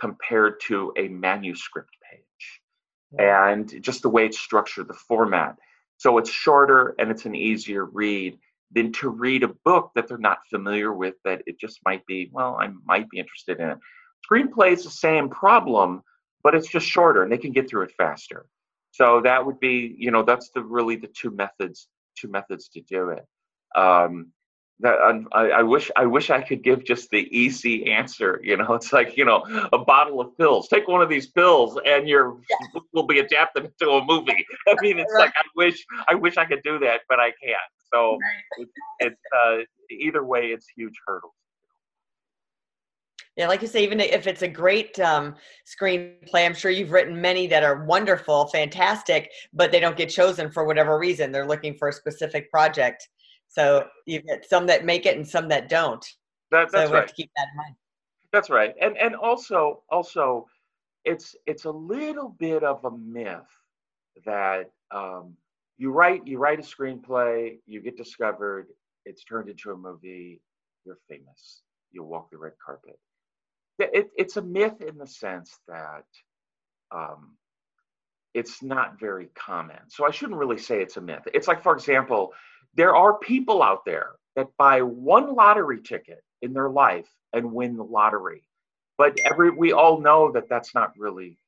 compared 0.01 0.61
to 0.61 0.93
a 0.97 1.09
manuscript 1.09 1.91
page 2.11 2.61
and 3.19 3.83
just 3.83 4.03
the 4.03 4.09
way 4.09 4.27
it's 4.27 4.39
structured 4.39 4.89
the 4.89 4.95
format. 4.95 5.57
So 5.97 6.19
it's 6.19 6.31
shorter 6.31 6.95
and 6.99 7.11
it's 7.11 7.27
an 7.27 7.35
easier 7.35 7.85
read 7.85 8.39
than 8.73 8.93
to 8.93 9.09
read 9.09 9.43
a 9.43 9.49
book 9.65 9.93
that 9.95 10.09
they're 10.09 10.19
not 10.19 10.39
familiar 10.51 10.93
with 10.93 11.15
that 11.25 11.43
it 11.47 11.61
just 11.61 11.79
might 11.85 12.05
be 12.07 12.29
well 12.33 12.57
i 12.61 12.69
might 12.85 13.09
be 13.11 13.19
interested 13.19 13.61
in 13.61 13.71
it. 13.71 13.79
Screenplay 14.29 14.73
is 14.73 14.85
the 14.85 14.91
same 14.91 15.29
problem 15.29 16.03
but 16.43 16.55
it's 16.55 16.69
just 16.69 16.87
shorter 16.87 17.23
and 17.23 17.33
they 17.33 17.39
can 17.39 17.53
get 17.53 17.69
through 17.69 17.83
it 17.83 17.93
faster. 17.97 18.47
So 18.91 19.21
that 19.23 19.45
would 19.45 19.61
be 19.61 19.95
you 19.99 20.11
know 20.11 20.23
that's 20.23 20.51
the 20.51 20.63
really 20.63 20.97
the 20.97 21.09
two 21.09 21.31
methods 21.31 21.89
two 22.19 22.29
methods 22.29 22.69
to 22.69 22.81
do 22.81 23.11
it. 23.11 23.25
Um, 23.77 24.33
that 24.81 24.97
I, 25.33 25.51
I, 25.51 25.63
wish 25.63 25.91
I 25.97 26.05
wish 26.05 26.31
I 26.31 26.43
could 26.43 26.63
give 26.63 26.85
just 26.85 27.11
the 27.11 27.29
easy 27.37 27.91
answer. 27.91 28.41
You 28.43 28.57
know, 28.57 28.75
it's 28.79 28.93
like 28.93 29.17
you 29.17 29.25
know 29.25 29.45
a 29.73 29.79
bottle 29.79 30.21
of 30.21 30.37
pills. 30.37 30.69
Take 30.69 30.89
one 30.89 31.03
of 31.03 31.09
these 31.09 31.29
pills, 31.29 31.79
and 31.87 32.09
your 32.09 32.37
yeah. 32.51 32.81
will 32.93 33.07
be 33.07 33.21
adapted 33.21 33.65
into 33.65 33.93
a 33.93 34.05
movie. 34.05 34.45
I 34.69 34.75
mean, 34.81 34.99
it's 34.99 35.13
right. 35.15 35.27
like 35.27 35.33
I 35.37 35.45
wish 35.57 35.85
I 36.09 36.15
wish 36.15 36.37
I 36.37 36.45
could 36.45 36.63
do 36.63 36.79
that, 36.81 37.03
but 37.09 37.21
I 37.21 37.33
can't. 37.43 37.59
So 37.93 38.19
right. 38.59 38.67
it's 39.01 39.21
uh, 39.45 39.59
either 39.91 40.25
way, 40.25 40.47
it's 40.47 40.67
huge 40.77 40.95
hurdles. 41.07 41.33
Yeah, 43.37 43.49
like 43.49 43.63
you 43.63 43.69
say, 43.69 43.83
even 43.83 43.99
if 43.99 44.29
it's 44.29 44.43
a 44.43 44.49
great 44.49 44.99
um, 45.01 45.35
screenplay, 45.67 46.47
I'm 46.47 46.55
sure 46.55 46.71
you've 46.71 46.93
written 46.93 47.21
many 47.21 47.49
that 47.49 47.65
are 47.65 47.85
wonderful, 47.85 48.47
fantastic, 48.47 49.33
but 49.53 49.73
they 49.73 49.81
don't 49.81 49.97
get 49.97 50.09
chosen 50.09 50.53
for 50.53 50.65
whatever 50.65 50.99
reason. 51.01 51.33
They're 51.33 51.47
looking 51.47 51.75
for 51.75 51.89
a 51.89 51.93
specific 51.93 52.49
project. 52.49 53.09
So 53.55 53.87
you 54.05 54.21
get 54.21 54.49
some 54.49 54.67
that 54.67 54.85
make 54.85 55.07
it 55.07 55.17
and 55.17 55.27
some 55.27 55.49
that 55.49 55.69
don't. 55.69 56.05
That, 56.51 56.73
that's 56.73 56.87
so 56.87 56.90
we 56.90 56.95
right. 56.95 57.01
have 57.03 57.09
to 57.09 57.14
keep 57.14 57.31
that 57.37 57.47
in 57.53 57.57
mind. 57.57 57.75
That's 58.33 58.51
right. 58.51 58.75
And 58.81 58.97
and 58.99 59.14
also 59.14 59.83
also 59.90 60.47
it's 61.05 61.37
it's 61.47 61.64
a 61.64 61.71
little 61.71 62.31
bit 62.31 62.64
of 62.64 62.85
a 62.85 62.90
myth 62.90 63.47
that 64.27 64.71
um, 64.90 65.35
you 65.79 65.93
write 65.93 66.27
you 66.27 66.38
write 66.38 66.59
a 66.59 66.62
screenplay, 66.62 67.59
you 67.67 67.81
get 67.81 67.97
discovered, 67.97 68.67
it's 69.05 69.23
turned 69.23 69.49
into 69.49 69.71
a 69.71 69.77
movie, 69.77 70.40
you're 70.85 70.99
famous, 71.09 71.62
you 71.93 72.03
walk 72.03 72.31
the 72.33 72.38
red 72.38 72.55
carpet. 72.64 72.99
It, 73.79 74.11
it's 74.17 74.37
a 74.37 74.43
myth 74.43 74.81
in 74.81 74.99
the 74.99 75.07
sense 75.07 75.59
that 75.69 76.07
um, 76.93 77.37
it's 78.35 78.62
not 78.62 78.99
very 78.99 79.29
common. 79.37 79.79
So 79.88 80.07
I 80.07 80.11
shouldn't 80.11 80.38
really 80.38 80.59
say 80.59 80.83
it's 80.83 80.97
a 80.97 81.01
myth. 81.01 81.23
It's 81.33 81.49
like, 81.49 81.62
for 81.62 81.75
example, 81.75 82.33
there 82.77 82.97
are 82.97 83.19
people 83.19 83.63
out 83.63 83.85
there 83.85 84.13
that 84.37 84.49
buy 84.59 84.83
one 84.83 85.35
lottery 85.35 85.81
ticket 85.81 86.23
in 86.43 86.53
their 86.53 86.71
life 86.71 87.09
and 87.33 87.53
win 87.53 87.77
the 87.77 87.85
lottery 87.85 88.43
but 88.99 89.19
every 89.25 89.51
we 89.51 89.73
all 89.73 90.01
know 90.01 90.31
that 90.33 90.49
that's 90.49 90.75
not 90.75 90.93
really 90.99 91.39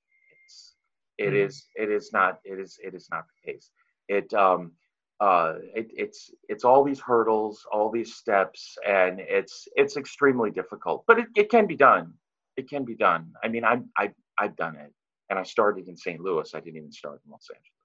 it's, 0.44 0.74
it 1.18 1.26
mm-hmm. 1.26 1.36
is 1.36 1.66
it 1.74 1.90
is 1.90 2.12
not 2.12 2.40
it 2.44 2.58
is 2.58 2.78
it 2.82 2.94
is 2.94 3.08
not 3.10 3.24
the 3.28 3.52
case 3.52 3.70
it 4.08 4.32
um 4.34 4.72
uh, 5.20 5.54
it, 5.74 5.90
it's 5.96 6.30
it's 6.48 6.64
all 6.64 6.84
these 6.84 7.00
hurdles, 7.00 7.64
all 7.72 7.90
these 7.90 8.14
steps, 8.14 8.76
and 8.86 9.18
it's 9.20 9.66
it's 9.74 9.96
extremely 9.96 10.50
difficult. 10.50 11.04
But 11.06 11.20
it, 11.20 11.26
it 11.34 11.50
can 11.50 11.66
be 11.66 11.76
done. 11.76 12.12
It 12.56 12.68
can 12.68 12.84
be 12.84 12.94
done. 12.94 13.32
I 13.42 13.48
mean, 13.48 13.64
I 13.64 13.80
I 13.96 14.12
I've 14.38 14.56
done 14.56 14.76
it, 14.76 14.92
and 15.30 15.38
I 15.38 15.42
started 15.42 15.88
in 15.88 15.96
St. 15.96 16.20
Louis. 16.20 16.54
I 16.54 16.60
didn't 16.60 16.76
even 16.76 16.92
start 16.92 17.20
in 17.24 17.30
Los 17.30 17.48
Angeles. 17.50 17.75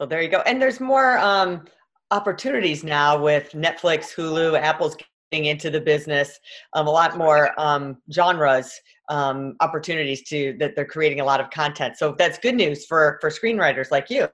So 0.00 0.06
there 0.06 0.22
you 0.22 0.30
go. 0.30 0.38
And 0.46 0.62
there's 0.62 0.80
more 0.80 1.18
um, 1.18 1.66
opportunities 2.10 2.82
now 2.82 3.20
with 3.20 3.52
Netflix, 3.52 4.14
Hulu, 4.14 4.58
Apple's 4.58 4.96
getting 5.30 5.44
into 5.44 5.68
the 5.68 5.80
business. 5.80 6.40
Um, 6.72 6.86
a 6.86 6.90
lot 6.90 7.18
more 7.18 7.50
um, 7.60 7.98
genres 8.10 8.72
um, 9.10 9.56
opportunities 9.60 10.22
to 10.30 10.56
that 10.58 10.74
they're 10.74 10.86
creating 10.86 11.20
a 11.20 11.24
lot 11.24 11.38
of 11.38 11.50
content. 11.50 11.98
So 11.98 12.14
that's 12.18 12.38
good 12.38 12.54
news 12.54 12.86
for 12.86 13.18
for 13.20 13.28
screenwriters 13.28 13.90
like 13.90 14.08
you. 14.08 14.26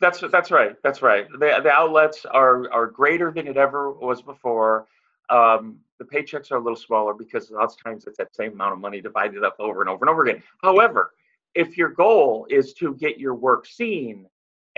That's 0.00 0.22
that's 0.30 0.52
right. 0.52 0.76
That's 0.84 1.02
right. 1.02 1.26
The 1.32 1.60
the 1.64 1.70
outlets 1.70 2.24
are 2.24 2.70
are 2.72 2.86
greater 2.86 3.32
than 3.32 3.48
it 3.48 3.56
ever 3.56 3.90
was 3.90 4.22
before. 4.22 4.86
Um, 5.30 5.78
the 5.98 6.04
paychecks 6.04 6.52
are 6.52 6.58
a 6.58 6.62
little 6.62 6.76
smaller 6.76 7.12
because 7.12 7.50
lots 7.50 7.74
of 7.74 7.82
times 7.82 8.06
it's 8.06 8.18
that 8.18 8.36
same 8.36 8.52
amount 8.52 8.74
of 8.74 8.78
money 8.78 9.00
divided 9.00 9.42
up 9.42 9.56
over 9.58 9.80
and 9.80 9.90
over 9.90 10.04
and 10.04 10.10
over 10.10 10.24
again. 10.24 10.44
However, 10.62 11.10
if 11.56 11.76
your 11.76 11.88
goal 11.88 12.46
is 12.50 12.72
to 12.74 12.94
get 12.94 13.18
your 13.18 13.34
work 13.34 13.66
seen 13.66 14.28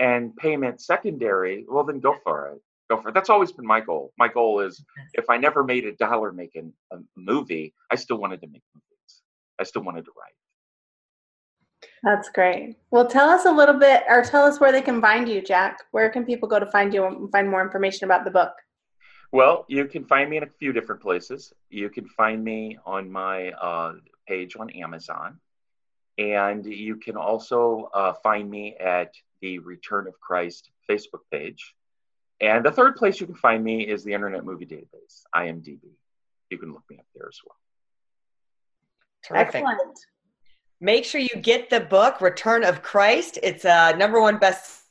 and 0.01 0.35
payment 0.35 0.81
secondary, 0.81 1.63
well 1.69 1.83
then 1.83 1.99
go 1.99 2.15
for 2.23 2.49
it. 2.49 2.61
Go 2.89 2.99
for 2.99 3.09
it. 3.09 3.13
That's 3.13 3.29
always 3.29 3.51
been 3.51 3.67
my 3.67 3.79
goal. 3.79 4.11
My 4.17 4.27
goal 4.27 4.59
is 4.59 4.83
if 5.13 5.29
I 5.29 5.37
never 5.37 5.63
made 5.63 5.85
a 5.85 5.93
dollar 5.93 6.33
making 6.33 6.73
a 6.91 6.97
movie, 7.15 7.73
I 7.91 7.95
still 7.95 8.17
wanted 8.17 8.41
to 8.41 8.47
make 8.47 8.63
movies. 8.73 9.21
I 9.59 9.63
still 9.63 9.83
wanted 9.83 10.05
to 10.05 10.11
write. 10.19 10.33
That's 12.03 12.29
great. 12.29 12.77
Well, 12.89 13.07
tell 13.07 13.29
us 13.29 13.45
a 13.45 13.51
little 13.51 13.77
bit, 13.77 14.03
or 14.09 14.23
tell 14.23 14.43
us 14.43 14.59
where 14.59 14.71
they 14.71 14.81
can 14.81 14.99
find 15.01 15.29
you, 15.29 15.39
Jack. 15.41 15.79
Where 15.91 16.09
can 16.09 16.25
people 16.25 16.49
go 16.49 16.59
to 16.59 16.65
find 16.65 16.93
you 16.93 17.05
and 17.05 17.31
find 17.31 17.49
more 17.49 17.61
information 17.61 18.05
about 18.05 18.25
the 18.25 18.31
book? 18.31 18.53
Well, 19.31 19.65
you 19.69 19.85
can 19.85 20.05
find 20.05 20.29
me 20.29 20.37
in 20.37 20.43
a 20.43 20.47
few 20.59 20.73
different 20.73 21.01
places. 21.01 21.53
You 21.69 21.89
can 21.89 22.07
find 22.07 22.43
me 22.43 22.77
on 22.85 23.11
my 23.11 23.51
uh, 23.51 23.93
page 24.27 24.55
on 24.59 24.71
Amazon. 24.71 25.39
And 26.17 26.65
you 26.65 26.97
can 26.97 27.15
also 27.15 27.89
uh, 27.93 28.13
find 28.23 28.49
me 28.49 28.75
at 28.77 29.13
the 29.41 29.59
Return 29.59 30.07
of 30.07 30.19
Christ 30.19 30.69
Facebook 30.89 31.21
page. 31.31 31.73
And 32.39 32.65
the 32.65 32.71
third 32.71 32.95
place 32.95 33.19
you 33.19 33.27
can 33.27 33.35
find 33.35 33.63
me 33.63 33.87
is 33.87 34.03
the 34.03 34.13
Internet 34.13 34.45
Movie 34.45 34.65
Database, 34.65 35.23
IMDb. 35.35 35.79
You 36.49 36.57
can 36.57 36.73
look 36.73 36.83
me 36.89 36.97
up 36.97 37.05
there 37.15 37.27
as 37.27 37.39
well. 37.45 37.55
Terrific. 39.23 39.63
Excellent. 39.63 39.99
Make 40.79 41.05
sure 41.05 41.21
you 41.21 41.35
get 41.41 41.69
the 41.69 41.79
book, 41.79 42.21
Return 42.21 42.63
of 42.63 42.81
Christ. 42.81 43.37
It's 43.43 43.65
a 43.65 43.95
number 43.95 44.19
one 44.19 44.39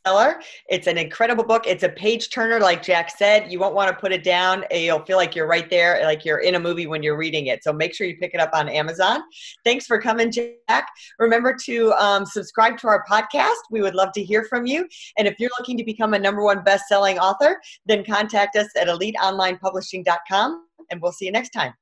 bestseller. 0.06 0.40
It's 0.68 0.86
an 0.86 0.98
incredible 0.98 1.44
book. 1.44 1.64
It's 1.66 1.82
a 1.82 1.88
page 1.88 2.30
turner, 2.30 2.60
like 2.60 2.82
Jack 2.82 3.10
said. 3.10 3.50
You 3.50 3.58
won't 3.58 3.74
want 3.74 3.90
to 3.90 3.96
put 3.96 4.12
it 4.12 4.24
down. 4.24 4.64
You'll 4.70 5.04
feel 5.04 5.16
like 5.16 5.34
you're 5.34 5.46
right 5.46 5.68
there, 5.70 6.00
like 6.04 6.24
you're 6.24 6.38
in 6.38 6.54
a 6.54 6.60
movie 6.60 6.86
when 6.86 7.02
you're 7.02 7.16
reading 7.16 7.46
it. 7.46 7.62
So 7.62 7.72
make 7.72 7.94
sure 7.94 8.06
you 8.06 8.16
pick 8.16 8.34
it 8.34 8.40
up 8.40 8.50
on 8.52 8.68
Amazon. 8.68 9.22
Thanks 9.64 9.86
for 9.86 10.00
coming, 10.00 10.30
Jack. 10.30 10.88
Remember 11.18 11.56
to 11.64 11.92
um, 11.94 12.24
subscribe 12.26 12.78
to 12.78 12.88
our 12.88 13.04
podcast. 13.10 13.56
We 13.70 13.82
would 13.82 13.94
love 13.94 14.12
to 14.14 14.22
hear 14.22 14.44
from 14.44 14.66
you. 14.66 14.88
And 15.18 15.26
if 15.26 15.36
you're 15.38 15.50
looking 15.58 15.76
to 15.76 15.84
become 15.84 16.14
a 16.14 16.18
number 16.18 16.42
one 16.42 16.62
best-selling 16.64 17.18
author, 17.18 17.60
then 17.86 18.04
contact 18.04 18.56
us 18.56 18.68
at 18.78 18.88
eliteonlinepublishing.com, 18.88 20.66
and 20.90 21.02
we'll 21.02 21.12
see 21.12 21.26
you 21.26 21.32
next 21.32 21.50
time. 21.50 21.74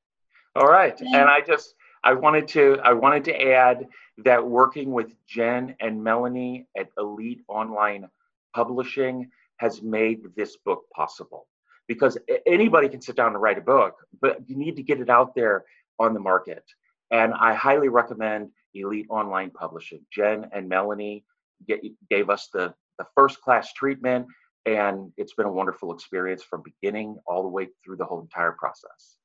All 0.57 0.67
right. 0.67 0.99
And 1.01 1.29
I 1.29 1.41
just 1.41 1.75
I 2.05 2.13
wanted 2.15 2.49
to 2.49 2.79
I 2.83 2.93
wanted 2.93 3.25
to 3.25 3.53
add 3.53 3.87
that 4.25 4.45
working 4.45 4.91
with 4.91 5.15
Jen 5.27 5.75
and 5.81 6.03
Melanie 6.03 6.67
at 6.77 6.89
Elite 6.99 7.43
Online 7.49 8.09
Publishing 8.55 9.31
has 9.59 9.83
made 9.83 10.21
this 10.37 10.57
book 10.65 10.85
possible 10.95 11.47
because 11.87 12.19
anybody 12.47 12.89
can 12.89 13.01
sit 13.01 13.17
down 13.17 13.33
and 13.33 13.41
write 13.41 13.59
a 13.59 13.63
book, 13.63 13.95
but 14.21 14.39
you 14.47 14.57
need 14.57 14.77
to 14.77 14.83
get 14.83 15.01
it 15.01 15.09
out 15.09 15.35
there 15.35 15.65
on 15.99 16.15
the 16.15 16.21
market. 16.21 16.65
And 17.11 17.33
I 17.35 17.55
highly 17.55 17.89
recommend 17.89 18.51
Elite 18.75 19.07
Online 19.09 19.51
Publishing. 19.51 20.01
Jen 20.13 20.49
and 20.53 20.69
Melanie 20.69 21.25
get, 21.67 21.81
gave 22.11 22.31
us 22.31 22.49
the, 22.53 22.75
the 22.99 23.07
first 23.15 23.41
class 23.41 23.73
treatment, 23.73 24.27
and 24.67 25.13
it's 25.17 25.35
been 25.35 25.47
a 25.47 25.53
wonderful 25.53 25.95
experience 25.95 26.43
from 26.43 26.63
beginning 26.63 27.17
all 27.27 27.43
the 27.43 27.49
way 27.49 27.69
through 27.85 27.97
the 27.97 28.05
whole 28.05 28.21
entire 28.21 28.53
process. 28.53 29.17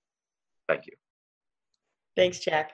Thank 0.67 0.85
you. 0.87 0.93
Thanks, 2.15 2.39
Jack. 2.39 2.73